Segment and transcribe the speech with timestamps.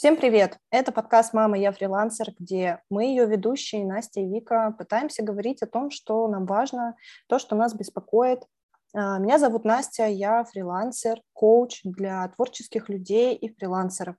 [0.00, 0.56] Всем привет!
[0.70, 5.66] Это подкаст «Мама, я фрилансер», где мы, ее ведущие, Настя и Вика, пытаемся говорить о
[5.66, 6.96] том, что нам важно,
[7.28, 8.42] то, что нас беспокоит.
[8.94, 14.16] А, меня зовут Настя, я фрилансер, коуч для творческих людей и фрилансеров.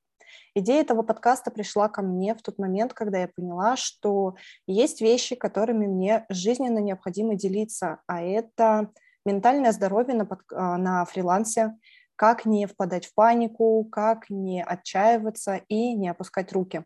[0.54, 4.36] Идея этого подкаста пришла ко мне в тот момент, когда я поняла, что
[4.68, 8.92] есть вещи, которыми мне жизненно необходимо делиться, а это
[9.26, 11.76] ментальное здоровье на, под, а, на фрилансе,
[12.22, 16.84] как не впадать в панику, как не отчаиваться и не опускать руки.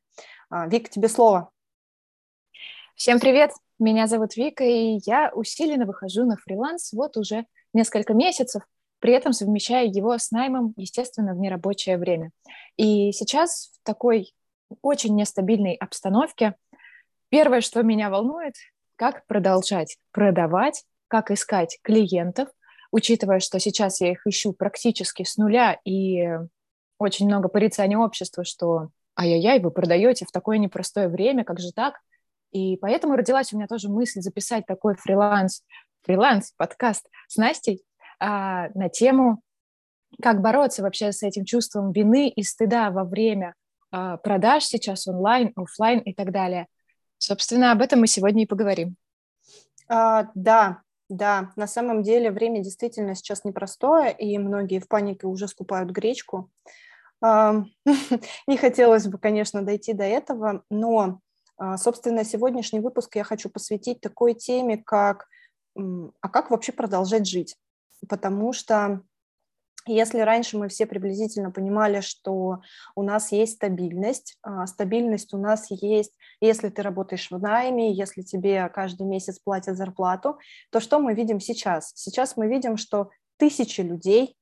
[0.49, 1.49] А, Вик, тебе слово.
[2.95, 3.51] Всем привет!
[3.77, 8.63] Меня зовут Вика, и я усиленно выхожу на фриланс вот уже несколько месяцев,
[8.99, 12.31] при этом совмещая его с наймом, естественно, в нерабочее время.
[12.77, 14.33] И сейчас в такой
[14.81, 16.55] очень нестабильной обстановке
[17.27, 18.53] первое, что меня волнует,
[18.95, 22.47] как продолжать продавать, как искать клиентов–
[22.95, 26.29] учитывая, что сейчас я их ищу практически с нуля, и
[26.97, 28.87] очень много порицания общества, что
[29.19, 31.95] ай-яй-яй, вы продаете в такое непростое время, как же так?
[32.53, 35.61] И поэтому родилась у меня тоже мысль записать такой фриланс,
[36.03, 37.83] фриланс, подкаст с Настей
[38.17, 39.41] а, на тему,
[40.23, 43.55] как бороться вообще с этим чувством вины и стыда во время
[43.91, 46.67] а, продаж сейчас онлайн, офлайн и так далее.
[47.17, 48.95] Собственно, об этом мы сегодня и поговорим.
[49.89, 55.47] А, да, да, на самом деле время действительно сейчас непростое, и многие в панике уже
[55.47, 56.49] скупают гречку.
[57.21, 61.19] Не хотелось бы, конечно, дойти до этого, но,
[61.57, 65.27] а, собственно, сегодняшний выпуск я хочу посвятить такой теме, как
[65.75, 67.57] «А как вообще продолжать жить?»
[68.07, 69.01] Потому что
[69.85, 72.61] если раньше мы все приблизительно понимали, что
[72.95, 78.21] у нас есть стабильность, а, стабильность у нас есть, если ты работаешь в найме, если
[78.21, 80.39] тебе каждый месяц платят зарплату,
[80.71, 81.91] то что мы видим сейчас?
[81.95, 84.35] Сейчас мы видим, что тысячи людей,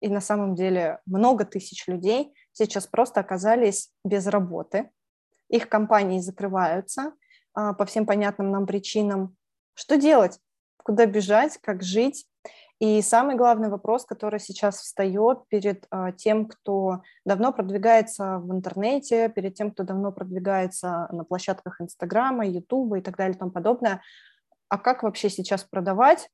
[0.00, 4.90] и на самом деле много тысяч людей сейчас просто оказались без работы,
[5.48, 7.12] их компании закрываются
[7.54, 9.36] а, по всем понятным нам причинам.
[9.74, 10.38] Что делать?
[10.76, 11.58] Куда бежать?
[11.58, 12.26] Как жить?
[12.80, 19.28] И самый главный вопрос, который сейчас встает перед а, тем, кто давно продвигается в интернете,
[19.28, 24.00] перед тем, кто давно продвигается на площадках Инстаграма, Ютуба и так далее и тому подобное,
[24.68, 26.30] а как вообще сейчас продавать,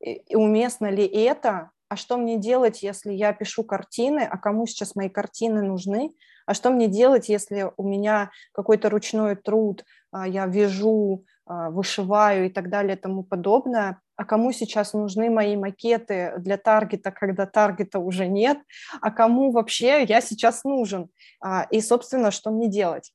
[0.00, 4.96] и уместно ли это, а что мне делать, если я пишу картины, а кому сейчас
[4.96, 6.12] мои картины нужны,
[6.44, 12.50] а что мне делать, если у меня какой-то ручной труд, а, я вяжу, вышиваю и
[12.50, 17.98] так далее и тому подобное, а кому сейчас нужны мои макеты для таргета, когда таргета
[17.98, 18.58] уже нет,
[19.00, 21.08] а кому вообще я сейчас нужен,
[21.40, 23.12] а, и, собственно, что мне делать.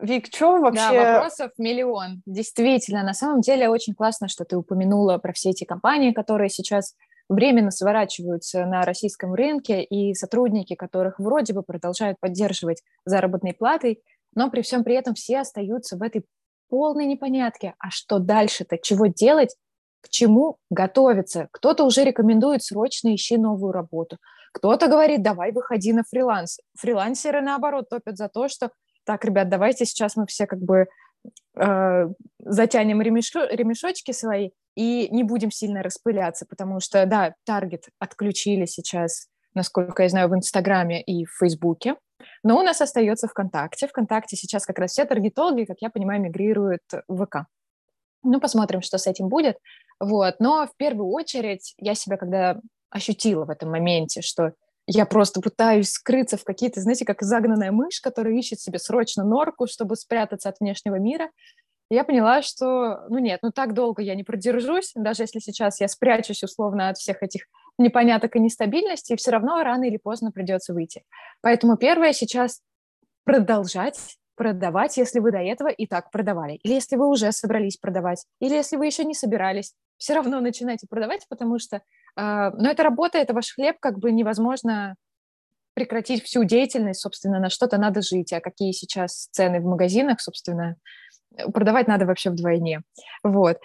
[0.00, 0.90] Вик, что вообще...
[0.90, 2.22] Да, вопросов миллион.
[2.26, 6.94] Действительно, на самом деле очень классно, что ты упомянула про все эти компании, которые сейчас
[7.28, 14.02] временно сворачиваются на российском рынке, и сотрудники, которых вроде бы продолжают поддерживать заработной платой,
[14.34, 16.24] но при всем при этом все остаются в этой
[16.70, 17.74] полной непонятке.
[17.78, 18.78] А что дальше-то?
[18.78, 19.56] Чего делать?
[20.00, 21.48] К чему готовиться?
[21.50, 24.16] Кто-то уже рекомендует срочно ищи новую работу.
[24.52, 26.58] Кто-то говорит, давай выходи на фриланс.
[26.78, 28.70] Фрилансеры, наоборот, топят за то, что
[29.04, 30.86] так, ребят, давайте сейчас мы все как бы
[31.56, 38.66] э, затянем ремешо, ремешочки свои и не будем сильно распыляться, потому что, да, таргет отключили
[38.66, 41.96] сейчас, насколько я знаю, в Инстаграме и в Фейсбуке.
[42.42, 43.86] Но у нас остается ВКонтакте.
[43.88, 47.46] ВКонтакте сейчас как раз все таргетологи, как я понимаю, мигрируют в ВК.
[48.22, 49.56] Ну, посмотрим, что с этим будет.
[49.98, 50.36] Вот.
[50.40, 52.60] Но в первую очередь я себя когда
[52.90, 54.52] ощутила в этом моменте, что
[54.86, 59.66] я просто пытаюсь скрыться в какие-то, знаете, как загнанная мышь, которая ищет себе срочно норку,
[59.68, 61.30] чтобы спрятаться от внешнего мира.
[61.90, 65.88] Я поняла, что, ну нет, ну так долго я не продержусь, даже если сейчас я
[65.88, 67.46] спрячусь условно от всех этих
[67.80, 71.02] непоняток и нестабильности, все равно рано или поздно придется выйти.
[71.40, 72.60] Поэтому первое сейчас
[73.24, 78.24] продолжать продавать, если вы до этого и так продавали, или если вы уже собрались продавать,
[78.40, 82.82] или если вы еще не собирались, все равно начинайте продавать, потому что, э, ну, это
[82.82, 84.94] работа, это ваш хлеб, как бы невозможно
[85.74, 90.76] прекратить всю деятельность, собственно, на что-то надо жить, а какие сейчас цены в магазинах, собственно,
[91.52, 92.80] продавать надо вообще вдвойне.
[93.22, 93.58] Вот.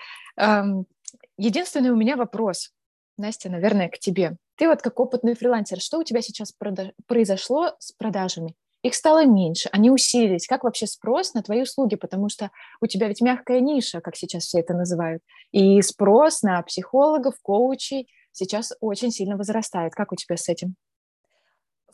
[1.37, 2.73] Единственный у меня вопрос,
[3.17, 4.37] Настя, наверное, к тебе.
[4.57, 8.55] Ты вот как опытный фрилансер, что у тебя сейчас прода- произошло с продажами?
[8.83, 10.45] Их стало меньше, они усилились.
[10.45, 11.95] Как вообще спрос на твои услуги?
[11.95, 12.51] Потому что
[12.81, 15.23] у тебя ведь мягкая ниша, как сейчас все это называют.
[15.51, 19.95] И спрос на психологов, коучей сейчас очень сильно возрастает.
[19.95, 20.75] Как у тебя с этим?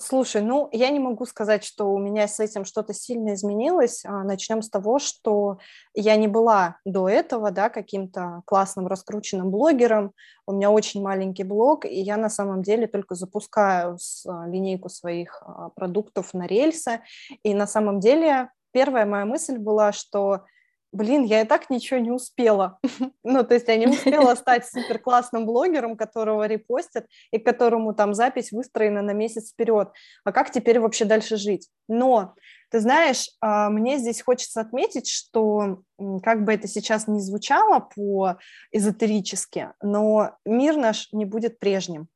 [0.01, 4.03] Слушай, ну, я не могу сказать, что у меня с этим что-то сильно изменилось.
[4.03, 5.59] А, Начнем с того, что
[5.94, 10.13] я не была до этого, да, каким-то классным раскрученным блогером.
[10.48, 15.44] У меня очень маленький блог, и я на самом деле только запускаю а, линейку своих
[15.45, 17.01] а, продуктов на рельсы.
[17.44, 20.45] И на самом деле первая моя мысль была, что
[20.91, 22.79] блин, я и так ничего не успела.
[23.23, 28.13] ну, то есть я не успела стать супер классным блогером, которого репостят и которому там
[28.13, 29.91] запись выстроена на месяц вперед.
[30.23, 31.69] А как теперь вообще дальше жить?
[31.88, 32.35] Но,
[32.69, 35.81] ты знаешь, а, мне здесь хочется отметить, что
[36.23, 38.38] как бы это сейчас не звучало по
[38.71, 42.07] эзотерически, но мир наш не будет прежним.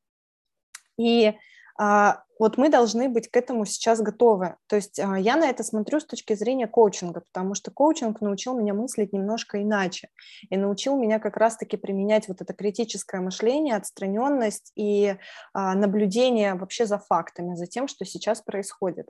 [0.98, 1.34] И
[1.78, 4.56] вот мы должны быть к этому сейчас готовы.
[4.66, 8.58] То есть а, я на это смотрю с точки зрения коучинга, потому что коучинг научил
[8.58, 10.08] меня мыслить немножко иначе
[10.50, 15.16] и научил меня как раз-таки применять вот это критическое мышление, отстраненность и
[15.54, 19.08] а, наблюдение вообще за фактами, за тем, что сейчас происходит.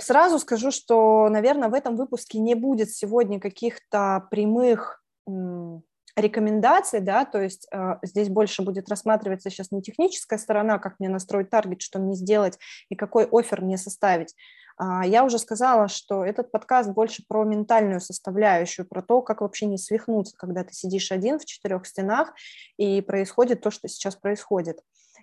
[0.00, 5.04] Сразу скажу, что, наверное, в этом выпуске не будет сегодня каких-то прямых
[6.16, 11.08] рекомендаций, да, то есть э, здесь больше будет рассматриваться сейчас не техническая сторона, как мне
[11.08, 14.34] настроить таргет, что мне сделать и какой офер мне составить.
[14.76, 19.66] А, я уже сказала, что этот подкаст больше про ментальную составляющую, про то, как вообще
[19.66, 22.32] не свихнуться, когда ты сидишь один в четырех стенах
[22.76, 24.80] и происходит то, что сейчас происходит.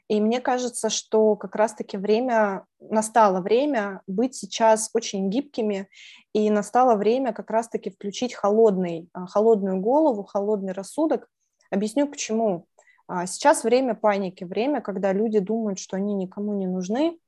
[0.09, 5.87] И мне кажется, что как раз-таки время, настало время быть сейчас очень гибкими,
[6.33, 11.27] и настало время как раз-таки включить холодный, а, холодную голову, холодный рассудок.
[11.69, 12.65] Объясню почему.
[13.07, 17.19] А, сейчас время паники, время, когда люди думают, что они никому не нужны,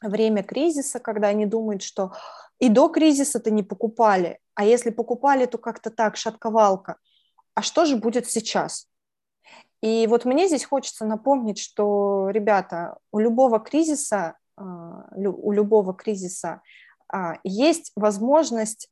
[0.00, 2.12] время кризиса, когда они думают, что
[2.60, 6.96] и до кризиса-то не покупали, а если покупали, то как-то так, шатковалка.
[7.54, 8.88] А что же будет сейчас?
[9.82, 16.62] И вот мне здесь хочется напомнить, что, ребята, у любого кризиса, а, у любого кризиса
[17.08, 18.90] а, есть возможность...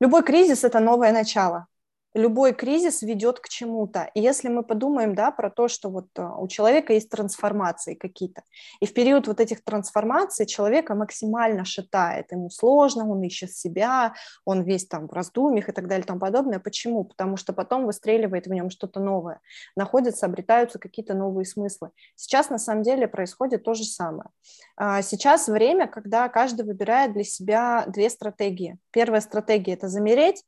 [0.00, 1.68] Любой кризис– это новое начало
[2.14, 4.10] любой кризис ведет к чему-то.
[4.14, 8.42] И если мы подумаем, да, про то, что вот э, у человека есть трансформации какие-то,
[8.80, 14.14] и в период вот этих трансформаций человека максимально шатает, ему сложно, он ищет себя,
[14.44, 16.60] он весь там в раздумьях и так далее и тому подобное.
[16.60, 17.04] Почему?
[17.04, 19.40] Потому что потом выстреливает в нем что-то новое,
[19.76, 21.90] находятся, обретаются какие-то новые смыслы.
[22.14, 24.30] Сейчас на самом деле происходит то же самое.
[24.76, 28.78] А, сейчас время, когда каждый выбирает для себя две стратегии.
[28.92, 30.44] Первая стратегия– это замереть,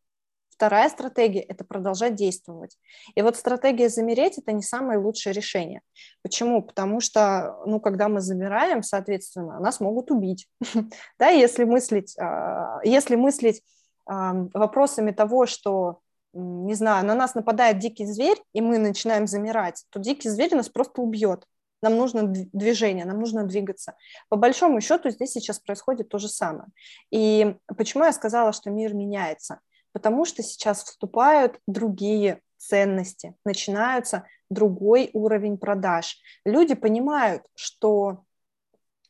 [0.56, 2.78] Вторая стратегия– это продолжать действовать.
[3.14, 5.82] И вот стратегия замереть– это не самое лучшее решение.
[6.22, 6.62] Почему?
[6.62, 10.48] Потому что, ну, когда мы замираем, соответственно, нас могут убить.
[11.18, 13.62] да, если мыслить, а, если мыслить
[14.06, 15.98] вопросами того, что
[16.32, 20.68] не знаю, на нас нападает дикий зверь, и мы начинаем замирать, то дикий зверь нас
[20.68, 21.44] просто убьет.
[21.82, 23.94] Нам нужно движение, нам нужно двигаться.
[24.28, 26.68] По большому счету здесь сейчас происходит то же самое.
[27.10, 29.60] И почему я сказала, что мир меняется?
[29.96, 36.18] Потому что сейчас вступают другие ценности, начинается другой уровень продаж.
[36.44, 38.26] Люди понимают, что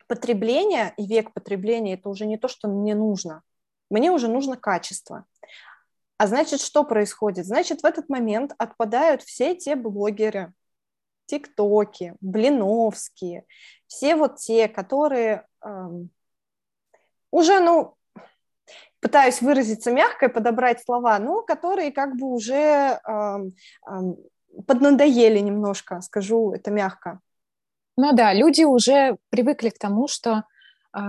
[0.06, 3.42] потребление и век потребления это уже не то, что мне нужно.
[3.90, 5.24] Мне уже нужно качество.
[6.18, 7.46] А значит, что происходит?
[7.46, 10.54] Значит, в этот момент отпадают все те блогеры,
[11.26, 13.44] тиктоки, блиновские,
[13.88, 16.10] все вот те, которые эм,
[17.32, 17.96] уже, ну,
[19.00, 23.36] пытаюсь выразиться мягко и подобрать слова, но которые как бы уже э,
[24.66, 27.20] поднадоели немножко, скажу это мягко.
[27.96, 30.44] Ну да, люди уже привыкли к тому, что
[30.96, 31.00] э,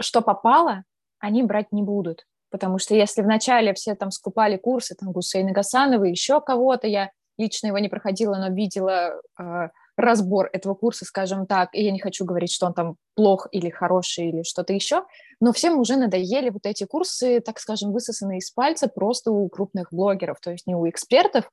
[0.00, 0.84] что попало,
[1.18, 2.26] они брать не будут.
[2.50, 7.68] Потому что если вначале все там скупали курсы, там Гусейна Гасанова, еще кого-то, я лично
[7.68, 9.68] его не проходила, но видела э,
[10.00, 13.70] разбор этого курса, скажем так, и я не хочу говорить, что он там плох или
[13.70, 15.04] хороший или что-то еще,
[15.40, 19.92] но всем уже надоели вот эти курсы, так скажем, высосанные из пальца просто у крупных
[19.92, 21.50] блогеров, то есть не у экспертов,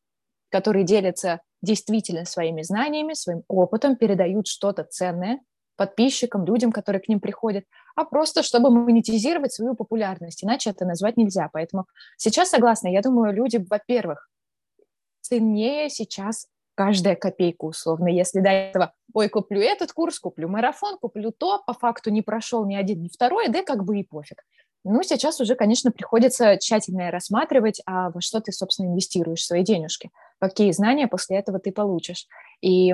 [0.50, 5.40] которые делятся действительно своими знаниями, своим опытом, передают что-то ценное
[5.76, 7.64] подписчикам, людям, которые к ним приходят,
[7.96, 11.50] а просто чтобы монетизировать свою популярность, иначе это назвать нельзя.
[11.54, 11.86] Поэтому
[12.18, 14.28] сейчас согласна, я думаю, люди, во-первых,
[15.22, 16.48] ценнее сейчас
[16.78, 18.08] каждая копейка условно.
[18.08, 22.66] Если до этого, ой, куплю этот курс, куплю марафон, куплю то, по факту не прошел
[22.66, 24.44] ни один, ни второй, да как бы и пофиг.
[24.84, 30.12] Ну, сейчас уже, конечно, приходится тщательно рассматривать, а во что ты, собственно, инвестируешь свои денежки,
[30.40, 32.28] какие знания после этого ты получишь.
[32.62, 32.94] И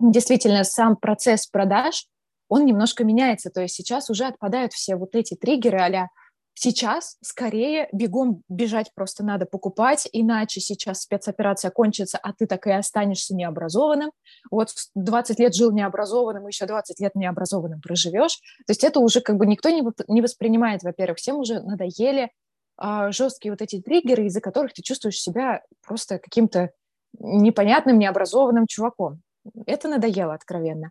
[0.00, 2.06] действительно, сам процесс продаж,
[2.48, 3.50] он немножко меняется.
[3.50, 6.08] То есть сейчас уже отпадают все вот эти триггеры а
[6.58, 12.70] Сейчас скорее бегом бежать просто надо покупать, иначе сейчас спецоперация кончится, а ты так и
[12.70, 14.10] останешься необразованным.
[14.50, 18.36] Вот 20 лет жил необразованным, еще 20 лет необразованным проживешь.
[18.66, 22.30] То есть это уже как бы никто не воспринимает, во-первых, всем уже надоели
[22.78, 26.70] а, жесткие вот эти триггеры, из-за которых ты чувствуешь себя просто каким-то
[27.18, 29.20] непонятным, необразованным чуваком.
[29.66, 30.90] Это надоело откровенно.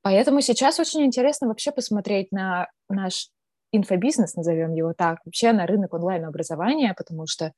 [0.00, 3.28] Поэтому сейчас очень интересно вообще посмотреть на наш
[3.72, 7.50] инфобизнес, назовем его так, вообще на рынок онлайн-образования, потому что э,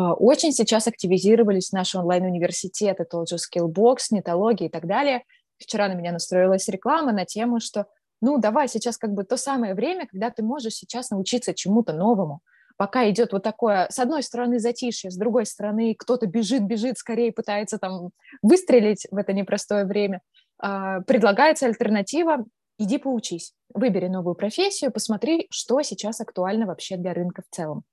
[0.00, 5.22] очень сейчас активизировались наши онлайн-университеты, тот же Skillbox, нетология и так далее.
[5.58, 7.86] Вчера на меня настроилась реклама на тему, что
[8.20, 12.40] ну давай сейчас как бы то самое время, когда ты можешь сейчас научиться чему-то новому,
[12.76, 17.32] пока идет вот такое, с одной стороны, затишье, с другой стороны, кто-то бежит, бежит, скорее
[17.32, 18.10] пытается там
[18.42, 20.20] выстрелить в это непростое время,
[20.62, 22.44] э, предлагается альтернатива
[22.78, 27.84] иди поучись, выбери новую профессию, посмотри, что сейчас актуально вообще для рынка в целом.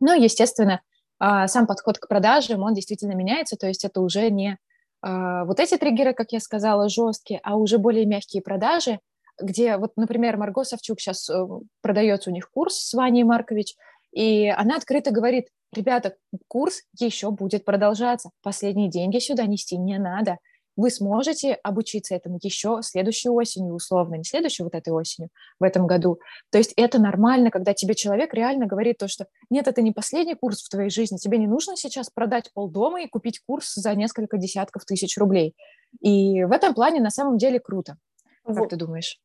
[0.00, 0.80] Ну, естественно,
[1.18, 4.58] а, сам подход к продажам, он действительно меняется, то есть это уже не
[5.02, 9.00] а, вот эти триггеры, как я сказала, жесткие, а уже более мягкие продажи,
[9.40, 11.46] где вот, например, Марго Савчук сейчас э,
[11.80, 13.76] продается у них курс с Ваней Маркович,
[14.12, 16.16] и она открыто говорит, ребята,
[16.48, 20.38] курс еще будет продолжаться, последние деньги сюда нести не надо,
[20.78, 25.88] вы сможете обучиться этому еще следующей осенью, условно, не следующей вот этой осенью, в этом
[25.88, 26.20] году.
[26.50, 30.36] То есть это нормально, когда тебе человек реально говорит то, что нет, это не последний
[30.36, 34.38] курс в твоей жизни, тебе не нужно сейчас продать полдома и купить курс за несколько
[34.38, 35.56] десятков тысяч рублей.
[36.00, 37.96] И в этом плане на самом деле круто.
[38.44, 38.68] Как вот.
[38.68, 39.20] ты думаешь?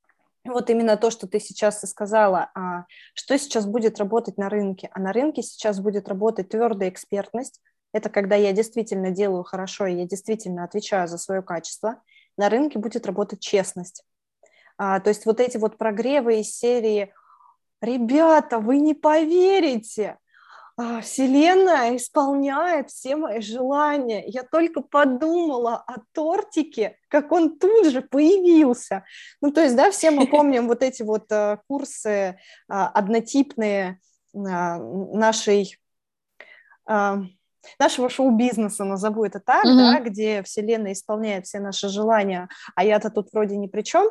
[0.45, 4.89] Вот именно то, что ты сейчас сказала, а, что сейчас будет работать на рынке.
[4.91, 7.61] А на рынке сейчас будет работать твердая экспертность,
[7.93, 12.01] это когда я действительно делаю хорошо, и я действительно отвечаю за свое качество.
[12.37, 14.03] На рынке будет работать честность.
[14.77, 17.13] А, то есть вот эти вот прогревы из серии
[17.81, 20.17] «Ребята, вы не поверите!»
[20.75, 24.23] а, Вселенная исполняет все мои желания.
[24.25, 29.05] Я только подумала о тортике, как он тут же появился.
[29.39, 32.39] Ну, то есть, да, все мы помним вот эти вот uh, курсы
[32.71, 33.99] uh, однотипные
[34.35, 35.77] uh, нашей
[37.79, 39.77] нашего шоу-бизнеса, назову это так, mm-hmm.
[39.77, 44.09] да, где Вселенная исполняет все наши желания, а я-то тут вроде ни при чем.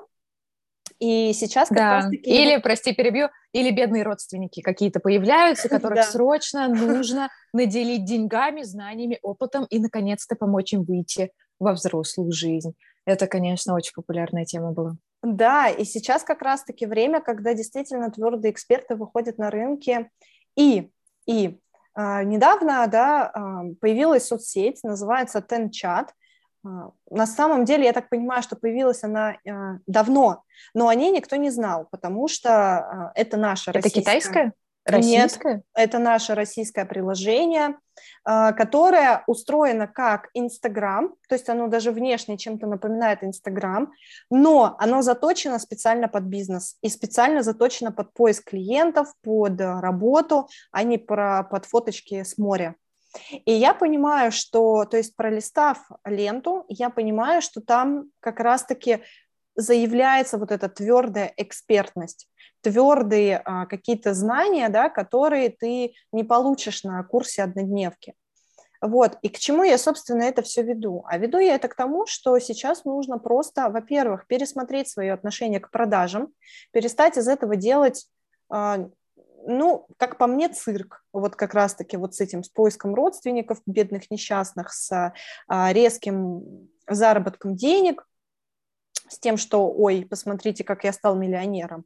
[0.99, 1.91] И сейчас как да.
[1.97, 2.31] раз-таки...
[2.31, 6.03] Или, прости, перебью, или бедные родственники какие-то появляются, которых да.
[6.05, 12.75] срочно нужно наделить деньгами, знаниями, опытом и, наконец-то, помочь им выйти во взрослую жизнь.
[13.05, 14.97] Это, конечно, очень популярная тема была.
[15.23, 20.11] Да, и сейчас как раз-таки время, когда действительно твердые эксперты выходят на рынки
[20.57, 20.91] и,
[21.27, 21.59] и
[21.97, 26.09] недавно да, а, появилась соцсеть, называется TenChat.
[26.65, 29.37] А, на самом деле, я так понимаю, что появилась она
[29.87, 30.45] давно,
[30.75, 34.01] но о ней никто не знал, потому что это наша это российская...
[34.01, 34.53] китайская?
[34.85, 35.55] Российское?
[35.55, 37.77] Нет, это наше российское приложение,
[38.25, 43.93] а, которое устроено как Инстаграм, то есть оно даже внешне чем-то напоминает Инстаграм,
[44.29, 50.83] но оно заточено специально под бизнес и специально заточено под поиск клиентов, под работу, а
[50.83, 52.75] не про, под фоточки с моря.
[53.45, 59.03] И я понимаю, что, то есть пролистав ленту, я понимаю, что там как раз-таки
[59.55, 62.29] заявляется вот эта твердая экспертность,
[62.63, 68.15] твердые а, какие-то знания, да, которые ты не получишь на курсе однодневки.
[68.81, 71.05] Вот, и к чему я, собственно, это все веду?
[71.07, 75.71] А веду я это к тому, что сейчас нужно просто, во-первых, пересмотреть свое отношение к
[75.71, 76.33] продажам,
[76.73, 78.09] перестать из этого делать,
[78.51, 78.89] а,
[79.47, 84.11] ну, как по мне, цирк, вот как раз-таки вот с этим, с поиском родственников бедных
[84.11, 85.13] несчастных, с
[85.47, 88.05] а, резким заработком денег,
[89.13, 91.85] с тем, что, ой, посмотрите, как я стал миллионером,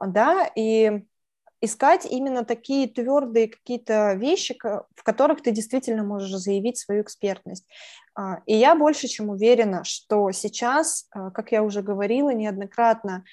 [0.00, 1.04] да, и
[1.60, 7.66] искать именно такие твердые какие-то вещи, в которых ты действительно можешь заявить свою экспертность.
[8.14, 13.24] А, и я больше чем уверена, что сейчас, а, как я уже говорила неоднократно,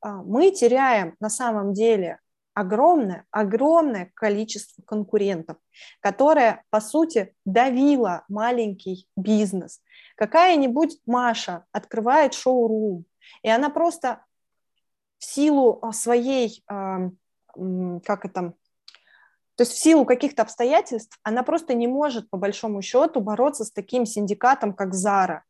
[0.00, 2.18] а, мы теряем на самом деле
[2.54, 5.56] огромное, огромное количество конкурентов,
[6.00, 9.80] которое, по сути, давило маленький бизнес.
[10.16, 13.04] Какая-нибудь Маша открывает шоу-рум,
[13.42, 14.24] и она просто
[15.18, 17.10] в силу а, своей, а,
[18.04, 18.54] как это,
[19.54, 23.70] то есть в силу каких-то обстоятельств она просто не может, по большому счету, бороться с
[23.70, 25.44] таким синдикатом, как Зара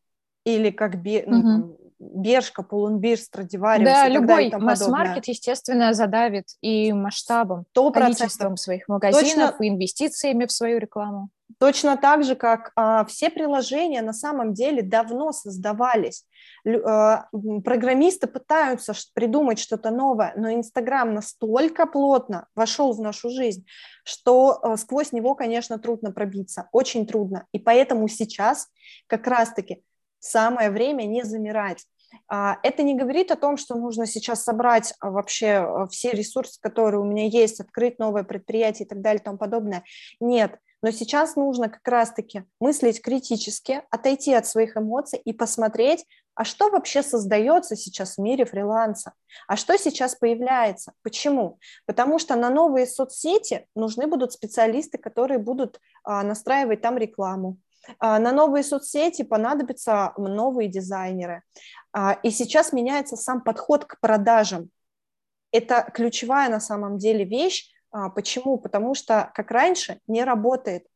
[0.44, 3.88] или как ну, там, Бершка, Пулунбир, Страдивариус.
[3.88, 7.92] Да, любой масс-маркет, естественно, задавит и масштабом, 100%.
[7.92, 9.64] количеством своих магазинов, Точно.
[9.64, 11.30] и инвестициями в свою рекламу.
[11.59, 16.25] Точно так же, как а, все приложения на самом деле давно создавались.
[16.64, 17.28] Лю, а,
[17.64, 23.64] программисты пытаются придумать что-то новое, но Инстаграм настолько плотно вошел в нашу жизнь,
[24.02, 27.47] что а, сквозь него, конечно, трудно пробиться, очень трудно.
[27.52, 28.68] И поэтому сейчас
[29.06, 29.82] как раз-таки
[30.23, 31.85] самое время не замирать.
[32.29, 36.61] А, это не говорит о том, что нужно сейчас собрать а, вообще а, все ресурсы,
[36.61, 39.85] которые у меня есть, открыть новое предприятие и так далее и тому подобное.
[40.21, 46.45] Нет, но сейчас нужно как раз-таки мыслить критически, отойти от своих эмоций и посмотреть, а
[46.45, 49.12] что вообще создается сейчас в мире фриланса?
[49.49, 50.95] А что сейчас появляется?
[51.02, 51.59] Почему?
[51.85, 57.59] Потому что на новые соцсети нужны будут специалисты, которые будут настраивать там рекламу.
[58.01, 61.43] На новые соцсети понадобятся новые дизайнеры.
[62.23, 64.71] И сейчас меняется сам подход к продажам.
[65.51, 68.57] Это ключевая на самом деле вещь, а, почему?
[68.57, 70.87] Потому что, как раньше, не работает.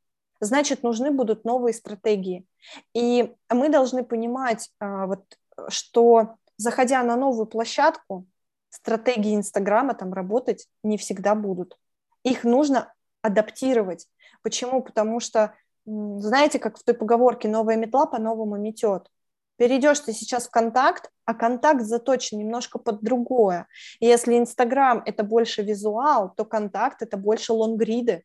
[0.40, 2.47] Значит, нужны будут новые стратегии.
[2.95, 5.23] И мы должны понимать, а, вот,
[5.69, 8.26] что заходя на новую площадку,
[8.71, 11.78] стратегии Инстаграма там работать не всегда будут.
[12.25, 14.09] Их нужно адаптировать.
[14.43, 14.83] Почему?
[14.83, 15.55] Потому что,
[15.87, 19.11] знаете, как в той поговорке «новая метла по-новому метет».
[19.57, 23.66] Перейдешь ты сейчас в контакт, а контакт заточен немножко под другое.
[24.00, 28.25] И если Инстаграм– это больше визуал, то контакт– это больше лонгриды,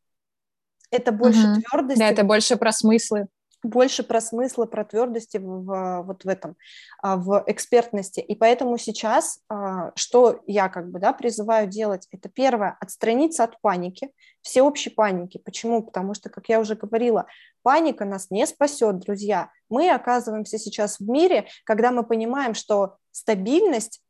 [0.90, 1.62] это больше угу.
[1.62, 2.00] твердости.
[2.00, 3.28] Да, это больше про смыслы
[3.64, 6.56] больше про смыслы, про твердости в, в, вот в этом,
[7.02, 8.20] а, в экспертности.
[8.20, 13.60] И поэтому сейчас, а, что я как бы да, призываю делать, это первое, отстраниться от
[13.62, 15.38] паники, всеобщей паники.
[15.38, 15.84] Почему?
[15.84, 17.28] Потому что, как я уже говорила,
[17.62, 19.50] паника нас не спасет, друзья.
[19.70, 24.02] Мы оказываемся сейчас в мире, когда мы понимаем, что стабильность,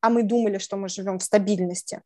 [0.00, 2.02] а мы думали, что мы живем в стабильности,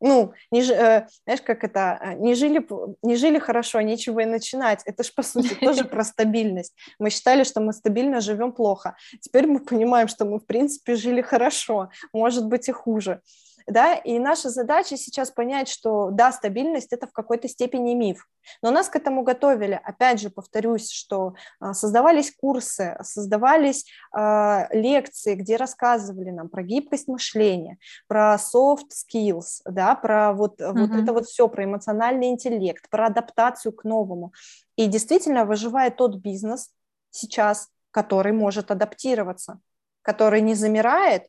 [0.00, 2.66] ну, не, э, знаешь, как это, э, не жили,
[3.02, 4.82] не жили хорошо, нечего и начинать.
[4.84, 6.74] Это же, по сути, тоже про стабильность.
[6.98, 8.96] Мы считали, что мы стабильно живем плохо.
[9.20, 13.20] Теперь мы понимаем, что мы, в принципе, жили хорошо, может быть, и хуже
[13.68, 18.26] да, и наша задача сейчас понять, что да, стабильность это в какой-то степени миф,
[18.62, 23.84] но нас к этому готовили, опять же, повторюсь, что а, создавались курсы, создавались
[24.16, 30.72] э, лекции, где рассказывали нам про гибкость мышления, про soft skills, да, про вот, mm-hmm.
[30.72, 34.32] вот это вот все, про эмоциональный интеллект, про адаптацию к новому,
[34.76, 36.70] и действительно выживает тот бизнес
[37.10, 39.60] сейчас, который может адаптироваться,
[40.02, 41.24] который не замирает,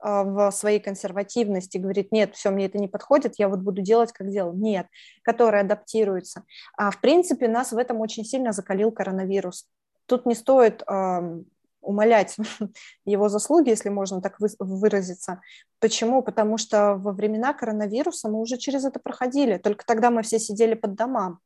[0.00, 4.30] в своей консервативности говорит, нет, все, мне это не подходит, я вот буду делать, как
[4.30, 4.52] делал.
[4.52, 4.86] Нет,
[5.22, 6.44] которые адаптируются.
[6.76, 9.66] А в принципе, нас в этом очень сильно закалил коронавирус.
[10.06, 11.40] Тут не стоит э,
[11.80, 12.36] умолять
[13.04, 15.40] его заслуги, если можно так вы, выразиться.
[15.80, 16.22] Почему?
[16.22, 20.74] Потому что во времена коронавируса мы уже через это проходили, только тогда мы все сидели
[20.74, 21.40] под домам.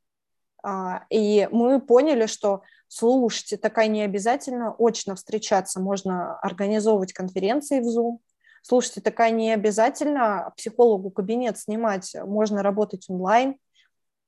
[0.64, 7.86] А, и мы поняли, что, слушайте, такая не обязательно очно встречаться, можно организовывать конференции в
[7.86, 8.18] Zoom,
[8.62, 13.56] Слушайте, такая не обязательно психологу кабинет снимать, можно работать онлайн.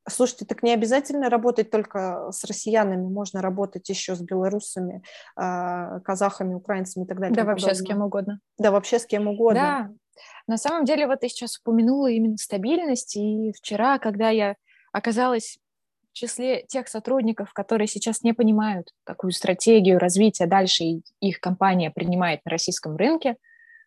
[0.06, 5.02] Слушайте, так не обязательно работать только с россиянами, можно работать еще с белорусами,
[5.34, 7.34] а, казахами, украинцами и так далее.
[7.34, 7.84] Да, вообще подобное.
[7.84, 8.40] с кем угодно.
[8.58, 9.60] Да, вообще с кем угодно.
[9.60, 9.90] Да,
[10.46, 14.56] на самом деле вот ты сейчас упомянула именно стабильность, и вчера, когда я
[14.92, 15.58] оказалась
[16.10, 20.84] в числе тех сотрудников, которые сейчас не понимают, какую стратегию развития дальше
[21.20, 23.36] их компания принимает на российском рынке,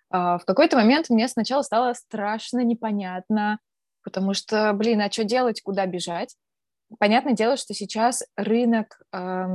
[0.10, 3.60] в какой-то момент мне сначала стало страшно непонятно,
[4.04, 6.36] потому что, блин, а что делать, куда бежать?
[7.00, 9.46] Понятное дело, что сейчас рынок э,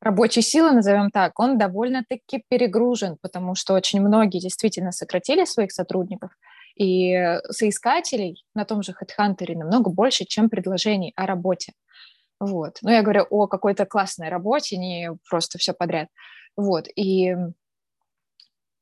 [0.00, 6.30] рабочей силы, назовем так, он довольно-таки перегружен, потому что очень многие действительно сократили своих сотрудников,
[6.76, 11.72] и соискателей на том же HeadHunter намного больше, чем предложений о работе.
[12.40, 12.78] Вот.
[12.82, 16.08] Но я говорю о какой-то классной работе, не просто все подряд.
[16.56, 16.86] Вот.
[16.96, 17.36] И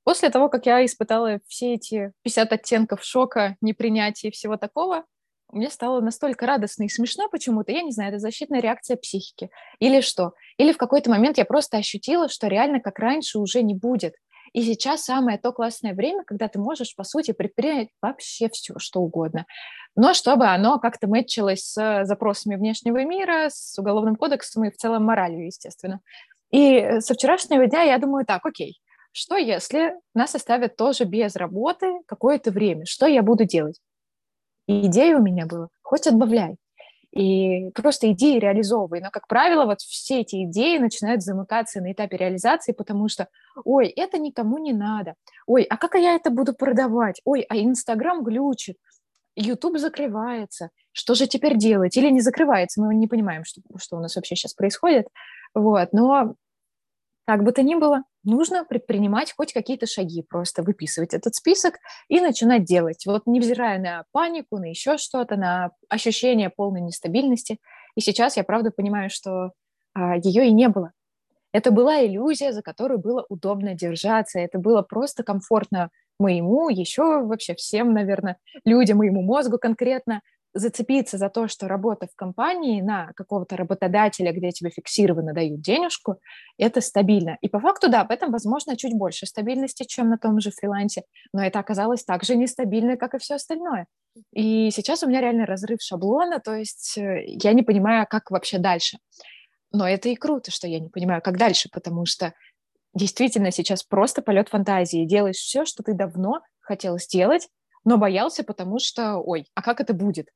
[0.05, 5.05] После того, как я испытала все эти 50 оттенков шока, непринятия и всего такого,
[5.53, 7.73] мне стало настолько радостно и смешно почему-то.
[7.73, 9.51] Я не знаю, это защитная реакция психики.
[9.79, 10.33] Или что?
[10.57, 14.15] Или в какой-то момент я просто ощутила, что реально как раньше уже не будет.
[14.55, 19.01] И сейчас самое то классное время, когда ты можешь, по сути, предпринять вообще все, что
[19.01, 19.47] угодно.
[19.95, 25.05] Но чтобы оно как-то мэтчилось с запросами внешнего мира, с уголовным кодексом и в целом
[25.05, 26.01] моралью, естественно.
[26.51, 28.79] И со вчерашнего дня я думаю так, окей,
[29.13, 32.87] что если нас оставят тоже без работы какое-то время?
[32.87, 33.81] Что я буду делать?
[34.67, 36.57] И идея у меня была, хоть отбавляй.
[37.15, 39.01] И просто иди и реализовывай.
[39.01, 43.29] Но, как правило, вот все эти идеи начинают замыкаться на этапе реализации, потому что,
[43.65, 45.15] ой, это никому не надо.
[45.47, 47.21] Ой, а как я это буду продавать?
[47.25, 48.79] Ой, а Инстаграм глючит.
[49.37, 50.71] YouTube закрывается.
[50.93, 51.97] что же теперь делать?
[51.97, 55.09] Или не закрывается, мы не понимаем, что, что у нас вообще сейчас происходит.
[55.55, 55.93] Вот.
[55.93, 56.35] Но
[57.25, 61.77] как бы то ни было, нужно предпринимать хоть какие-то шаги, просто выписывать этот список
[62.09, 63.05] и начинать делать.
[63.07, 67.59] Вот невзирая на панику, на еще что-то, на ощущение полной нестабильности.
[67.95, 69.53] И сейчас я правда понимаю, что
[69.95, 70.93] а, ее и не было.
[71.53, 77.55] Это была иллюзия, за которую было удобно держаться, это было просто комфортно моему, еще вообще
[77.55, 80.23] всем, наверное, людям, моему мозгу конкретно
[80.55, 86.17] зацепиться за то, что работа в компании на какого-то работодателя, где тебе фиксированно дают денежку,
[86.59, 87.39] это стабильно.
[87.41, 91.03] И по факту, да, в этом, возможно, чуть больше стабильности, чем на том же фрилансе,
[91.33, 93.87] но это оказалось так же нестабильно, как и все остальное.
[94.35, 98.59] И сейчас у меня реально разрыв шаблона, то есть э, я не понимаю, как вообще
[98.59, 98.99] дальше.
[99.73, 102.35] Но это и круто, что я не понимаю, как дальше, потому что
[102.95, 105.07] действительно сейчас просто полет фантазии.
[105.07, 107.49] Делаешь все, что ты давно хотел сделать,
[107.85, 110.29] но боялся, потому что, ой, а как это будет?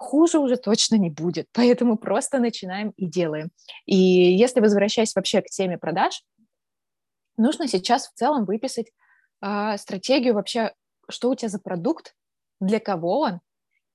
[0.00, 3.50] Хуже уже точно не будет, поэтому просто начинаем и делаем.
[3.84, 6.24] И если возвращаясь вообще к теме продаж,
[7.36, 8.86] нужно сейчас в целом выписать
[9.42, 10.72] э, стратегию вообще,
[11.10, 12.14] что у тебя за продукт,
[12.60, 13.40] для кого он,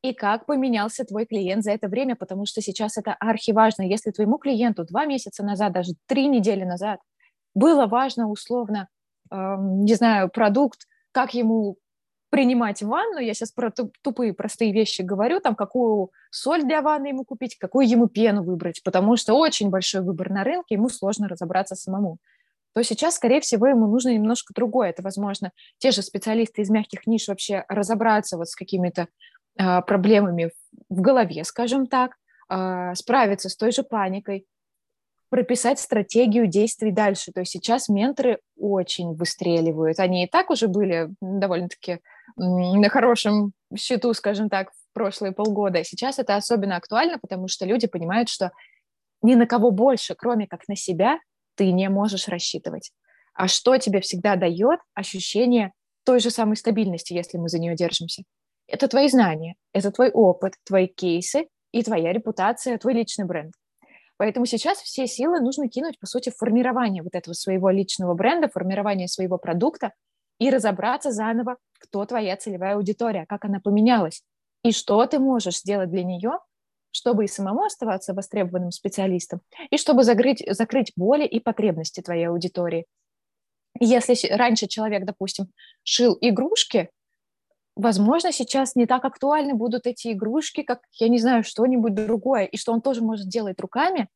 [0.04, 3.82] и как поменялся твой клиент за это время, потому что сейчас это архиважно.
[3.82, 7.00] Если твоему клиенту два месяца назад, даже три недели назад
[7.56, 8.90] было важно условно,
[9.32, 11.78] э, не знаю, продукт, как ему
[12.36, 13.72] принимать ванну, я сейчас про
[14.02, 18.84] тупые простые вещи говорю, там, какую соль для ванны ему купить, какую ему пену выбрать,
[18.84, 22.18] потому что очень большой выбор на рынке, ему сложно разобраться самому
[22.74, 24.90] то сейчас, скорее всего, ему нужно немножко другое.
[24.90, 29.08] Это, возможно, те же специалисты из мягких ниш вообще разобраться вот с какими-то
[29.58, 30.52] э, проблемами
[30.90, 32.18] в голове, скажем так,
[32.50, 34.46] э, справиться с той же паникой,
[35.30, 37.32] прописать стратегию действий дальше.
[37.32, 40.02] То есть сейчас менторы очень выстреливают.
[40.02, 42.02] Они и так уже были довольно-таки
[42.36, 45.84] на хорошем счету, скажем так, в прошлые полгода.
[45.84, 48.52] Сейчас это особенно актуально, потому что люди понимают, что
[49.22, 51.20] ни на кого больше, кроме как на себя,
[51.56, 52.92] ты не можешь рассчитывать.
[53.34, 55.72] А что тебе всегда дает ощущение
[56.06, 58.24] той же самой стабильности, если мы за нее держимся?
[58.68, 63.54] Это твои знания, это твой опыт, твои кейсы и твоя репутация, твой личный бренд.
[64.18, 68.48] Поэтому сейчас все силы нужно кинуть, по сути, в формирование вот этого своего личного бренда,
[68.48, 69.92] формирование своего продукта
[70.40, 74.24] и разобраться заново, кто твоя целевая аудитория, как она поменялась,
[74.64, 76.40] и что ты можешь сделать для нее,
[76.92, 82.86] чтобы и самому оставаться востребованным специалистом, и чтобы закрыть, закрыть боли и потребности твоей аудитории.
[83.80, 85.48] Если раньше человек, допустим,
[85.84, 86.90] шил игрушки,
[87.76, 92.58] возможно, сейчас не так актуальны будут эти игрушки, как, я не знаю, что-нибудь другое, и
[92.58, 94.08] что он тоже может делать руками,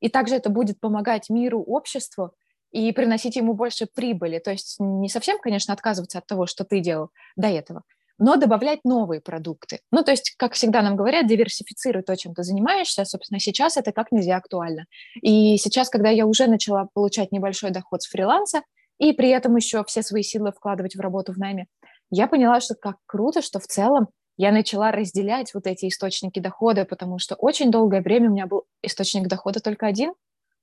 [0.00, 2.34] и также это будет помогать миру, обществу
[2.70, 4.38] и приносить ему больше прибыли.
[4.38, 7.82] То есть не совсем, конечно, отказываться от того, что ты делал до этого,
[8.18, 9.80] но добавлять новые продукты.
[9.92, 13.04] Ну, то есть, как всегда нам говорят, диверсифицируй то, чем ты занимаешься.
[13.04, 14.86] Собственно, сейчас это как нельзя актуально.
[15.22, 18.62] И сейчас, когда я уже начала получать небольшой доход с фриланса,
[18.98, 21.66] и при этом еще все свои силы вкладывать в работу в найме,
[22.10, 26.84] я поняла, что как круто, что в целом я начала разделять вот эти источники дохода,
[26.84, 30.14] потому что очень долгое время у меня был источник дохода только один,